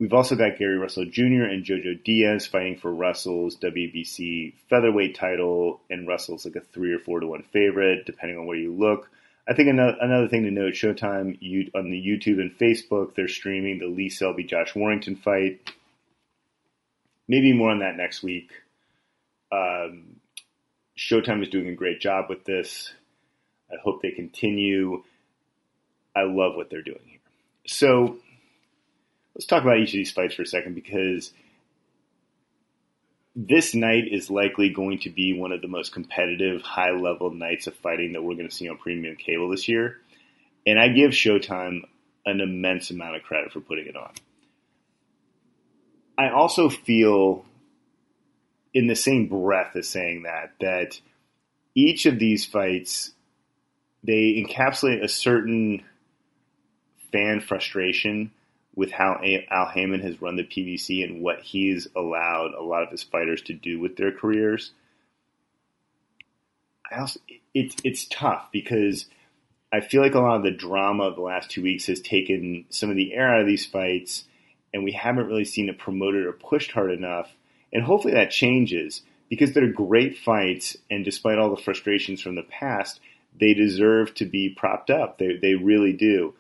We've 0.01 0.13
also 0.13 0.35
got 0.35 0.59
Gary 0.59 0.77
Russell 0.77 1.05
Jr. 1.05 1.45
and 1.45 1.65
Jojo 1.65 2.03
Diaz 2.03 2.47
fighting 2.47 2.77
for 2.77 2.93
Russell's 2.93 3.57
WBC 3.59 4.55
featherweight 4.69 5.15
title, 5.15 5.81
and 5.89 6.09
Russell's 6.09 6.45
like 6.45 6.57
a 6.57 6.61
three 6.61 6.93
or 6.93 6.99
four 6.99 7.21
to 7.21 7.27
one 7.29 7.45
favorite, 7.53 8.05
depending 8.05 8.37
on 8.37 8.47
where 8.47 8.57
you 8.57 8.75
look. 8.75 9.09
I 9.47 9.55
think 9.55 9.69
another, 9.69 9.97
another 10.01 10.29
thing 10.29 10.45
to 10.45 10.51
note: 10.51 10.75
Showtime 10.75 11.37
you, 11.41 11.71
on 11.75 11.91
the 11.91 12.01
YouTube 12.01 12.41
and 12.41 12.57
Facebook, 12.59 13.15
they're 13.15 13.29
streaming 13.29 13.79
the 13.79 13.87
Lee 13.87 14.09
Selby 14.09 14.45
Josh 14.45 14.75
Warrington 14.75 15.17
fight. 15.17 15.71
Maybe 17.29 17.53
more 17.53 17.71
on 17.71 17.81
that 17.81 17.97
next 17.97 18.23
week. 18.23 18.51
Um, 19.53 20.17
Showtime 20.97 21.43
is 21.43 21.49
doing 21.49 21.69
a 21.69 21.75
great 21.75 22.01
job 22.01 22.27
with 22.29 22.45
this. 22.45 22.93
I 23.71 23.77
hope 23.83 24.03
they 24.03 24.11
continue. 24.11 25.03
I 26.15 26.23
love 26.23 26.55
what 26.55 26.71
they're 26.71 26.83
doing 26.83 27.01
here. 27.05 27.19
So 27.67 28.19
let's 29.35 29.47
talk 29.47 29.63
about 29.63 29.79
each 29.79 29.89
of 29.89 29.95
these 29.95 30.13
fights 30.13 30.35
for 30.35 30.43
a 30.43 30.47
second 30.47 30.75
because 30.75 31.33
this 33.37 33.75
night 33.75 34.05
is 34.11 34.31
likely 34.31 34.71
going 34.71 35.01
to 35.01 35.11
be 35.11 35.39
one 35.39 35.53
of 35.53 35.61
the 35.61 35.69
most 35.69 35.93
competitive, 35.93 36.63
high 36.63 36.93
level 36.93 37.31
nights 37.31 37.67
of 37.67 37.75
fighting 37.77 38.13
that 38.13 38.23
we're 38.23 38.35
going 38.35 38.49
to 38.49 38.55
see 38.55 38.69
on 38.69 38.79
premium 38.79 39.17
cable 39.17 39.51
this 39.51 39.69
year. 39.69 39.99
And 40.67 40.79
I 40.79 40.89
give 40.89 41.11
Showtime 41.11 41.83
an 42.25 42.41
immense 42.41 42.91
amount 42.91 43.17
of 43.17 43.23
credit 43.23 43.53
for 43.53 43.61
putting 43.61 43.87
it 43.87 43.97
on. 43.97 44.13
I 46.17 46.31
also 46.31 46.69
feel, 46.69 47.45
in 48.73 48.87
the 48.87 48.95
same 48.95 49.27
breath 49.27 49.75
as 49.75 49.89
saying 49.89 50.23
that, 50.23 50.53
that 50.61 51.01
each 51.75 52.07
of 52.07 52.19
these 52.19 52.45
fights 52.45 53.11
they 54.05 54.45
encapsulate 54.47 55.03
a 55.03 55.09
certain 55.09 55.83
fan 57.11 57.41
frustration 57.41 58.31
with 58.77 58.91
how 58.91 59.21
Al 59.51 59.67
Haymon 59.67 60.01
has 60.01 60.21
run 60.21 60.37
the 60.37 60.45
PBC 60.45 61.05
and 61.05 61.23
what 61.23 61.41
he's 61.41 61.87
allowed 61.95 62.55
a 62.55 62.63
lot 62.63 62.83
of 62.83 62.91
his 62.91 63.03
fighters 63.03 63.43
to 63.43 63.53
do 63.53 63.79
with 63.79 63.97
their 63.97 64.13
careers. 64.13 64.73
I 66.91 66.99
also 67.01 67.21
it's 67.55 67.77
it's 67.85 68.07
tough 68.07 68.49
because 68.53 69.07
I 69.73 69.81
feel 69.81 70.03
like 70.03 70.15
a 70.15 70.21
lot 70.21 70.37
of 70.37 70.43
the 70.43 70.51
drama 70.51 71.05
of 71.05 71.17
the 71.17 71.23
last 71.23 71.51
two 71.51 71.63
weeks 71.63 71.87
has 71.87 72.01
taken 72.01 72.65
some 72.71 72.91
of 72.91 72.97
the 72.97 73.15
air 73.15 73.35
out 73.35 73.41
of 73.41 73.47
these 73.47 73.67
fights, 73.67 74.25
and 74.73 74.85
we 74.85 74.93
haven't 74.93 75.27
really 75.27 75.45
seen 75.45 75.69
it 75.69 75.79
promoted 75.79 76.27
or 76.27 76.33
pushed 76.33 76.73
hard 76.73 76.93
enough. 76.93 77.35
And 77.73 77.83
hopefully 77.83 78.15
that 78.15 78.31
changes 78.31 79.03
because 79.29 79.53
they're 79.53 79.73
great 79.73 80.19
fights, 80.19 80.77
and 80.91 81.05
despite 81.05 81.39
all 81.39 81.55
the 81.55 81.63
frustrations 81.63 82.21
from 82.21 82.37
the 82.37 82.43
past, 82.43 83.01
they 83.41 83.55
deserve 83.55 84.15
to 84.15 84.27
be 84.27 84.49
propped 84.49 84.91
up. 84.91 85.19
They 85.19 85.37
they 85.37 85.55
really 85.55 85.93
do. 85.93 86.35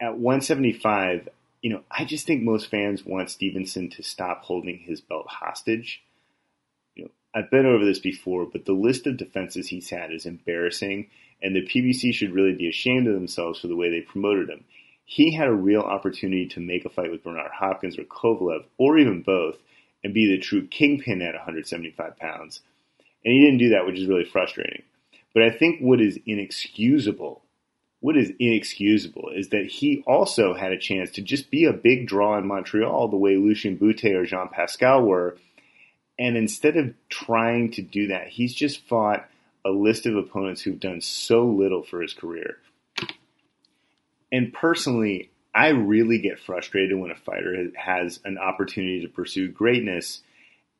At 0.00 0.16
175, 0.16 1.28
you 1.60 1.70
know, 1.70 1.82
I 1.90 2.06
just 2.06 2.26
think 2.26 2.42
most 2.42 2.70
fans 2.70 3.04
want 3.04 3.30
Stevenson 3.30 3.90
to 3.90 4.02
stop 4.02 4.42
holding 4.44 4.78
his 4.78 5.02
belt 5.02 5.26
hostage. 5.28 6.02
You 6.94 7.04
know, 7.04 7.10
I've 7.34 7.50
been 7.50 7.66
over 7.66 7.84
this 7.84 7.98
before, 7.98 8.46
but 8.46 8.64
the 8.64 8.72
list 8.72 9.06
of 9.06 9.18
defenses 9.18 9.68
he's 9.68 9.90
had 9.90 10.10
is 10.10 10.24
embarrassing, 10.24 11.10
and 11.42 11.54
the 11.54 11.66
PBC 11.66 12.14
should 12.14 12.32
really 12.32 12.54
be 12.54 12.68
ashamed 12.68 13.08
of 13.08 13.14
themselves 13.14 13.60
for 13.60 13.68
the 13.68 13.76
way 13.76 13.90
they 13.90 14.00
promoted 14.00 14.48
him. 14.48 14.64
He 15.04 15.34
had 15.34 15.48
a 15.48 15.52
real 15.52 15.82
opportunity 15.82 16.46
to 16.48 16.60
make 16.60 16.84
a 16.84 16.88
fight 16.88 17.10
with 17.10 17.24
Bernard 17.24 17.50
Hopkins 17.52 17.98
or 17.98 18.04
Kovalev, 18.04 18.64
or 18.78 18.98
even 18.98 19.22
both, 19.22 19.56
and 20.02 20.14
be 20.14 20.26
the 20.26 20.38
true 20.38 20.66
kingpin 20.66 21.20
at 21.20 21.34
175 21.34 22.16
pounds. 22.16 22.60
And 23.24 23.34
he 23.34 23.40
didn't 23.40 23.58
do 23.58 23.70
that, 23.70 23.84
which 23.84 23.98
is 23.98 24.06
really 24.06 24.24
frustrating. 24.24 24.82
But 25.34 25.42
I 25.42 25.50
think 25.50 25.80
what 25.80 26.00
is 26.00 26.18
inexcusable, 26.24 27.42
what 28.00 28.16
is 28.16 28.32
inexcusable 28.38 29.30
is 29.34 29.50
that 29.50 29.66
he 29.66 30.02
also 30.06 30.54
had 30.54 30.72
a 30.72 30.78
chance 30.78 31.10
to 31.12 31.22
just 31.22 31.50
be 31.50 31.66
a 31.66 31.72
big 31.72 32.06
draw 32.06 32.38
in 32.38 32.46
Montreal 32.46 33.08
the 33.08 33.16
way 33.16 33.36
Lucian 33.36 33.76
Bute 33.76 34.04
or 34.16 34.24
Jean 34.24 34.48
Pascal 34.48 35.02
were. 35.02 35.36
And 36.18 36.36
instead 36.36 36.76
of 36.76 36.94
trying 37.08 37.72
to 37.72 37.82
do 37.82 38.08
that, 38.08 38.28
he's 38.28 38.54
just 38.54 38.86
fought 38.86 39.28
a 39.64 39.70
list 39.70 40.06
of 40.06 40.16
opponents 40.16 40.62
who've 40.62 40.80
done 40.80 41.02
so 41.02 41.44
little 41.44 41.82
for 41.82 42.00
his 42.00 42.14
career. 42.14 42.56
And 44.32 44.52
personally, 44.52 45.30
I 45.54 45.68
really 45.68 46.18
get 46.18 46.38
frustrated 46.38 46.98
when 46.98 47.10
a 47.10 47.16
fighter 47.16 47.70
has 47.76 48.20
an 48.24 48.38
opportunity 48.38 49.02
to 49.02 49.08
pursue 49.08 49.48
greatness 49.48 50.22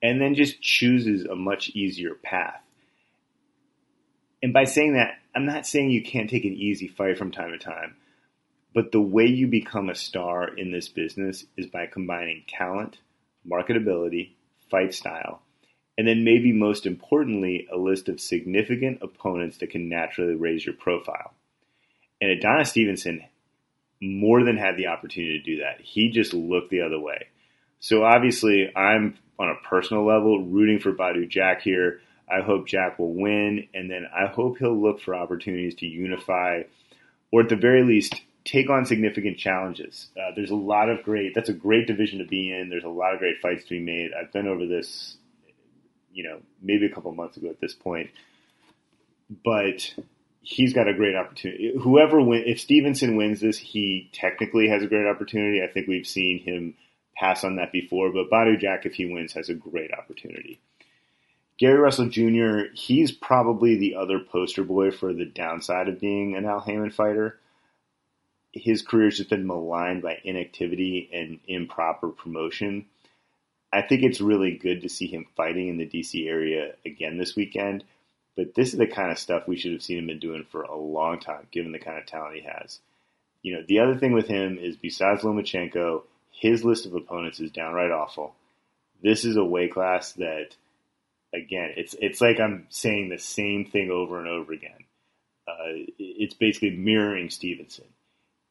and 0.02 0.20
then 0.20 0.34
just 0.34 0.62
chooses 0.62 1.26
a 1.26 1.34
much 1.34 1.70
easier 1.70 2.14
path 2.14 2.62
and 4.42 4.52
by 4.52 4.64
saying 4.64 4.94
that, 4.94 5.14
I'm 5.34 5.46
not 5.46 5.66
saying 5.66 5.90
you 5.90 6.02
can't 6.02 6.30
take 6.30 6.44
an 6.44 6.54
easy 6.54 6.88
fight 6.88 7.18
from 7.18 7.30
time 7.30 7.52
to 7.52 7.58
time, 7.58 7.96
but 8.74 8.92
the 8.92 9.00
way 9.00 9.26
you 9.26 9.46
become 9.46 9.88
a 9.88 9.94
star 9.94 10.48
in 10.48 10.72
this 10.72 10.88
business 10.88 11.44
is 11.56 11.66
by 11.66 11.86
combining 11.86 12.44
talent, 12.48 12.98
marketability, 13.48 14.30
fight 14.70 14.94
style, 14.94 15.42
and 15.98 16.06
then 16.06 16.24
maybe 16.24 16.52
most 16.52 16.86
importantly, 16.86 17.68
a 17.72 17.76
list 17.76 18.08
of 18.08 18.20
significant 18.20 19.00
opponents 19.02 19.58
that 19.58 19.70
can 19.70 19.88
naturally 19.88 20.34
raise 20.34 20.64
your 20.64 20.74
profile. 20.74 21.34
And 22.20 22.30
Adonis 22.30 22.70
Stevenson 22.70 23.24
more 24.00 24.44
than 24.44 24.56
had 24.56 24.76
the 24.76 24.86
opportunity 24.86 25.38
to 25.38 25.44
do 25.44 25.62
that. 25.62 25.80
He 25.80 26.10
just 26.10 26.32
looked 26.32 26.70
the 26.70 26.80
other 26.82 26.98
way. 26.98 27.26
So 27.80 28.04
obviously, 28.04 28.70
I'm 28.74 29.18
on 29.38 29.50
a 29.50 29.68
personal 29.68 30.06
level 30.06 30.44
rooting 30.44 30.78
for 30.78 30.92
Badou 30.92 31.28
Jack 31.28 31.62
here. 31.62 32.00
I 32.30 32.42
hope 32.42 32.68
Jack 32.68 32.98
will 32.98 33.14
win, 33.14 33.68
and 33.74 33.90
then 33.90 34.06
I 34.14 34.26
hope 34.26 34.58
he'll 34.58 34.80
look 34.80 35.00
for 35.00 35.14
opportunities 35.14 35.74
to 35.76 35.86
unify, 35.86 36.62
or 37.32 37.42
at 37.42 37.48
the 37.48 37.56
very 37.56 37.82
least, 37.82 38.14
take 38.44 38.70
on 38.70 38.86
significant 38.86 39.38
challenges. 39.38 40.08
Uh, 40.16 40.32
there's 40.34 40.50
a 40.50 40.56
lot 40.56 40.88
of 40.88 41.02
great. 41.02 41.34
That's 41.34 41.48
a 41.48 41.54
great 41.54 41.86
division 41.86 42.20
to 42.20 42.24
be 42.24 42.52
in. 42.52 42.68
There's 42.68 42.84
a 42.84 42.88
lot 42.88 43.12
of 43.12 43.18
great 43.18 43.40
fights 43.40 43.64
to 43.64 43.70
be 43.70 43.80
made. 43.80 44.10
I've 44.12 44.32
been 44.32 44.48
over 44.48 44.66
this, 44.66 45.16
you 46.12 46.24
know, 46.24 46.40
maybe 46.62 46.86
a 46.86 46.94
couple 46.94 47.12
months 47.12 47.36
ago 47.36 47.48
at 47.48 47.60
this 47.60 47.74
point, 47.74 48.10
but 49.44 49.94
he's 50.42 50.72
got 50.72 50.88
a 50.88 50.94
great 50.94 51.14
opportunity. 51.14 51.72
Whoever 51.80 52.20
win, 52.20 52.44
if 52.46 52.60
Stevenson 52.60 53.16
wins 53.16 53.40
this, 53.40 53.58
he 53.58 54.10
technically 54.12 54.68
has 54.68 54.82
a 54.82 54.86
great 54.86 55.06
opportunity. 55.06 55.62
I 55.62 55.72
think 55.72 55.86
we've 55.86 56.06
seen 56.06 56.40
him 56.40 56.74
pass 57.16 57.44
on 57.44 57.56
that 57.56 57.72
before, 57.72 58.12
but 58.12 58.30
Badou 58.30 58.58
Jack, 58.58 58.86
if 58.86 58.94
he 58.94 59.04
wins, 59.04 59.34
has 59.34 59.48
a 59.48 59.54
great 59.54 59.92
opportunity. 59.92 60.60
Gary 61.60 61.78
Russell 61.78 62.08
Jr., 62.08 62.72
he's 62.72 63.12
probably 63.12 63.76
the 63.76 63.96
other 63.96 64.18
poster 64.18 64.64
boy 64.64 64.90
for 64.90 65.12
the 65.12 65.26
downside 65.26 65.88
of 65.90 66.00
being 66.00 66.34
an 66.34 66.46
Al 66.46 66.60
Haymon 66.60 66.90
fighter. 66.90 67.38
His 68.50 68.80
career's 68.80 69.18
just 69.18 69.28
been 69.28 69.46
maligned 69.46 70.00
by 70.00 70.20
inactivity 70.24 71.10
and 71.12 71.38
improper 71.46 72.08
promotion. 72.08 72.86
I 73.70 73.82
think 73.82 74.02
it's 74.02 74.22
really 74.22 74.56
good 74.56 74.80
to 74.80 74.88
see 74.88 75.06
him 75.06 75.26
fighting 75.36 75.68
in 75.68 75.76
the 75.76 75.86
DC 75.86 76.26
area 76.26 76.76
again 76.86 77.18
this 77.18 77.36
weekend, 77.36 77.84
but 78.36 78.54
this 78.54 78.72
is 78.72 78.78
the 78.78 78.86
kind 78.86 79.12
of 79.12 79.18
stuff 79.18 79.46
we 79.46 79.58
should 79.58 79.72
have 79.72 79.82
seen 79.82 79.98
him 79.98 80.06
been 80.06 80.18
doing 80.18 80.46
for 80.50 80.62
a 80.62 80.74
long 80.74 81.20
time, 81.20 81.46
given 81.52 81.72
the 81.72 81.78
kind 81.78 81.98
of 81.98 82.06
talent 82.06 82.36
he 82.36 82.40
has. 82.40 82.78
You 83.42 83.56
know, 83.56 83.64
the 83.68 83.80
other 83.80 83.98
thing 83.98 84.14
with 84.14 84.28
him 84.28 84.56
is 84.58 84.76
besides 84.76 85.24
Lomachenko, 85.24 86.04
his 86.32 86.64
list 86.64 86.86
of 86.86 86.94
opponents 86.94 87.38
is 87.38 87.50
downright 87.50 87.90
awful. 87.90 88.34
This 89.02 89.26
is 89.26 89.36
a 89.36 89.44
weight 89.44 89.74
class 89.74 90.12
that– 90.14 90.56
again, 91.32 91.72
it's 91.76 91.94
it's 92.00 92.20
like 92.20 92.40
I'm 92.40 92.66
saying 92.70 93.08
the 93.08 93.18
same 93.18 93.64
thing 93.64 93.90
over 93.90 94.18
and 94.18 94.28
over 94.28 94.52
again. 94.52 94.84
Uh, 95.46 95.86
it's 95.98 96.34
basically 96.34 96.70
mirroring 96.70 97.30
Stevenson. 97.30 97.86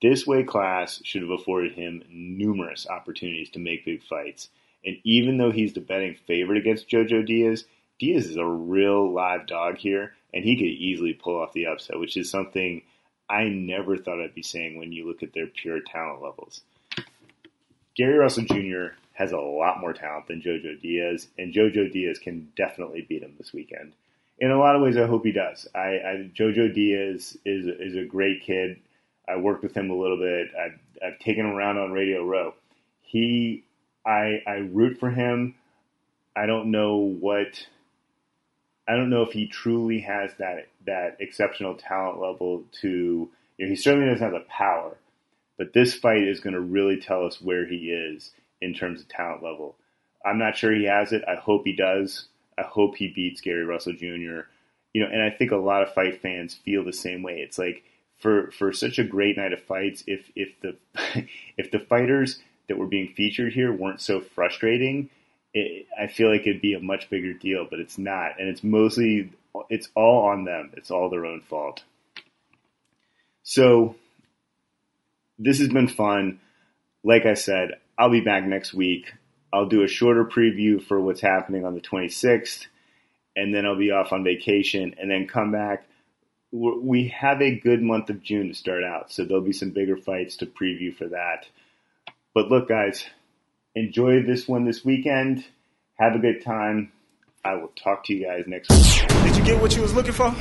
This 0.02 0.26
weight 0.26 0.48
class 0.48 1.02
should 1.04 1.22
have 1.22 1.32
afforded 1.32 1.74
him 1.74 2.04
numerous 2.10 2.88
opportunities 2.88 3.50
to 3.52 3.60
make 3.60 3.86
big 3.86 4.04
fights. 4.04 4.50
And 4.86 4.98
even 5.04 5.38
though 5.38 5.52
he's 5.52 5.74
the 5.74 5.82
betting 5.82 6.16
favorite 6.26 6.58
against 6.58 6.90
Jojo 6.90 7.26
Diaz, 7.26 7.66
Diaz 8.00 8.28
is 8.28 8.38
a 8.38 8.46
real 8.46 9.14
live 9.14 9.46
dog 9.46 9.78
here, 9.78 10.14
and 10.34 10.46
he 10.46 10.56
could 10.56 10.68
easily 10.68 11.14
pull 11.14 11.42
off 11.42 11.52
the 11.52 11.66
upset, 11.66 12.00
which 12.00 12.16
is 12.16 12.32
something 12.32 12.82
I 13.30 13.46
never 13.46 13.98
thought 13.98 14.22
I'd 14.22 14.34
be 14.34 14.42
saying 14.42 14.78
when 14.78 14.94
you 14.94 15.06
look 15.06 15.22
at 15.22 15.34
their 15.34 15.48
pure 15.48 15.82
talent 15.82 16.22
levels. 16.22 16.62
Gary 17.96 18.18
Russell 18.18 18.46
Jr 18.46 18.96
has 19.20 19.34
a 19.34 19.38
lot 19.38 19.82
more 19.82 19.92
talent 19.92 20.28
than 20.28 20.42
Jojo 20.42 20.82
Diaz, 20.82 21.28
and 21.38 21.54
Jojo 21.54 21.92
Diaz 21.92 22.18
can 22.18 22.48
definitely 22.56 23.06
beat 23.08 23.22
him 23.22 23.36
this 23.38 23.52
weekend. 23.52 23.92
In 24.40 24.50
a 24.50 24.58
lot 24.58 24.78
of 24.78 24.82
ways, 24.82 24.96
I 24.96 25.06
hope 25.06 25.26
he 25.26 25.34
does. 25.34 25.68
I, 25.76 25.80
I 25.80 26.32
Jojo 26.34 26.74
Diaz 26.74 27.38
is 27.46 27.68
is 27.68 27.98
a 27.98 28.06
great 28.06 28.42
kid. 28.44 28.80
I 29.28 29.36
worked 29.36 29.62
with 29.62 29.76
him 29.76 29.90
a 29.92 29.96
little 29.96 30.18
bit. 30.18 30.48
I've, 30.58 30.80
I've 31.06 31.20
taken 31.20 31.46
him 31.46 31.52
around 31.52 31.78
on 31.78 31.92
Radio 31.92 32.26
Row. 32.26 32.54
He, 33.02 33.64
I, 34.04 34.42
I 34.48 34.68
root 34.72 35.00
for 35.00 35.12
him. 35.12 35.54
I 36.36 36.46
don't 36.46 36.72
know 36.72 36.96
what. 36.96 37.68
I 38.88 38.96
don't 38.96 39.10
know 39.12 39.22
if 39.24 39.34
he 39.34 39.48
truly 39.48 40.00
has 40.00 40.32
that 40.40 40.70
that 40.86 41.18
exceptional 41.20 41.76
talent 41.76 42.22
level 42.22 42.64
to. 42.82 43.30
You 43.58 43.66
know, 43.66 43.70
he 43.70 43.76
certainly 43.76 44.10
doesn't 44.10 44.24
have 44.24 44.42
the 44.42 44.48
power, 44.48 44.96
but 45.58 45.74
this 45.74 45.94
fight 45.94 46.24
is 46.24 46.40
going 46.40 46.54
to 46.54 46.62
really 46.62 47.02
tell 47.02 47.26
us 47.26 47.42
where 47.42 47.68
he 47.68 47.92
is 47.92 48.32
in 48.62 48.74
terms 48.74 49.02
of 49.02 49.08
talent 49.08 49.44
level. 49.44 49.76
I'm 50.26 50.38
not 50.38 50.58
sure 50.58 50.74
he 50.74 50.86
has 50.86 51.12
it. 51.12 51.24
I 51.28 51.36
hope 51.36 51.64
he 51.66 51.76
does. 51.76 52.26
I 52.58 52.64
hope 52.64 52.96
he 52.96 53.08
beats 53.08 53.42
Gary 53.42 53.64
Russell 53.66 53.94
Jr. 53.94 54.48
You 54.94 55.02
know, 55.02 55.08
and 55.12 55.22
I 55.22 55.30
think 55.30 55.52
a 55.52 55.58
lot 55.58 55.84
of 55.84 55.94
fight 55.94 56.22
fans 56.22 56.56
feel 56.56 56.84
the 56.84 56.94
same 56.94 57.24
way. 57.24 57.40
It's 57.40 57.58
like 57.58 57.84
for 58.18 58.52
for 58.52 58.74
such 58.74 59.00
a 59.00 59.04
great 59.04 59.38
night 59.38 59.54
of 59.54 59.62
fights, 59.64 60.04
if 60.08 60.30
if 60.36 60.60
the 60.62 60.76
if 61.58 61.72
the 61.72 61.80
fighters 61.80 62.40
that 62.68 62.78
were 62.78 62.88
being 62.88 63.14
featured 63.16 63.54
here 63.54 63.72
weren't 63.72 64.02
so 64.02 64.20
frustrating, 64.20 65.10
it, 65.54 65.88
I 66.00 66.08
feel 66.08 66.30
like 66.30 66.42
it'd 66.42 66.62
be 66.62 66.74
a 66.74 66.80
much 66.80 67.10
bigger 67.10 67.34
deal. 67.34 67.66
But 67.70 67.80
it's 67.80 67.98
not, 67.98 68.40
and 68.40 68.50
it's 68.50 68.64
mostly 68.64 69.32
it's 69.70 69.90
all 69.96 70.26
on 70.26 70.44
them. 70.44 70.72
It's 70.76 70.92
all 70.92 71.10
their 71.10 71.26
own 71.26 71.42
fault. 71.42 71.84
So 73.44 73.96
this 75.38 75.60
has 75.60 75.70
been 75.70 75.88
fun. 75.88 76.40
Like 77.04 77.26
I 77.26 77.34
said, 77.34 77.80
I'll 78.00 78.10
be 78.10 78.22
back 78.22 78.46
next 78.46 78.74
week. 78.74 79.12
I'll 79.52 79.68
do 79.68 79.84
a 79.84 79.88
shorter 79.88 80.24
preview 80.24 80.82
for 80.82 81.02
what's 81.02 81.20
happening 81.20 81.66
on 81.66 81.76
the 81.76 81.82
26th, 81.82 82.66
and 83.36 83.54
then 83.54 83.66
I'll 83.66 83.78
be 83.78 83.92
off 83.92 84.14
on 84.14 84.24
vacation, 84.24 84.96
and 84.98 85.12
then 85.12 85.28
come 85.28 85.52
back. 85.52 85.86
We 86.52 87.10
have 87.10 87.42
a 87.42 87.60
good 87.60 87.82
month 87.82 88.10
of 88.10 88.24
June 88.24 88.48
to 88.48 88.54
start 88.54 88.86
out, 88.86 89.12
so 89.12 89.26
there'll 89.26 89.44
be 89.44 89.52
some 89.52 89.72
bigger 89.72 89.98
fights 89.98 90.38
to 90.38 90.46
preview 90.46 90.96
for 90.96 91.10
that. 91.10 91.48
But 92.34 92.48
look, 92.48 92.70
guys, 92.70 93.06
enjoy 93.76 94.24
this 94.24 94.48
one 94.48 94.64
this 94.64 94.86
weekend. 94.86 95.44
Have 96.00 96.16
a 96.16 96.20
good 96.20 96.44
time. 96.44 96.94
I 97.44 97.56
will 97.56 97.74
talk 97.76 98.06
to 98.06 98.14
you 98.14 98.26
guys 98.26 98.46
next 98.48 98.70
week. 98.70 99.10
Did 99.24 99.36
you 99.36 99.44
get 99.44 99.62
what 99.62 99.76
you 99.76 99.82
was 99.82 99.94
looking 99.94 100.14
for? 100.14 100.34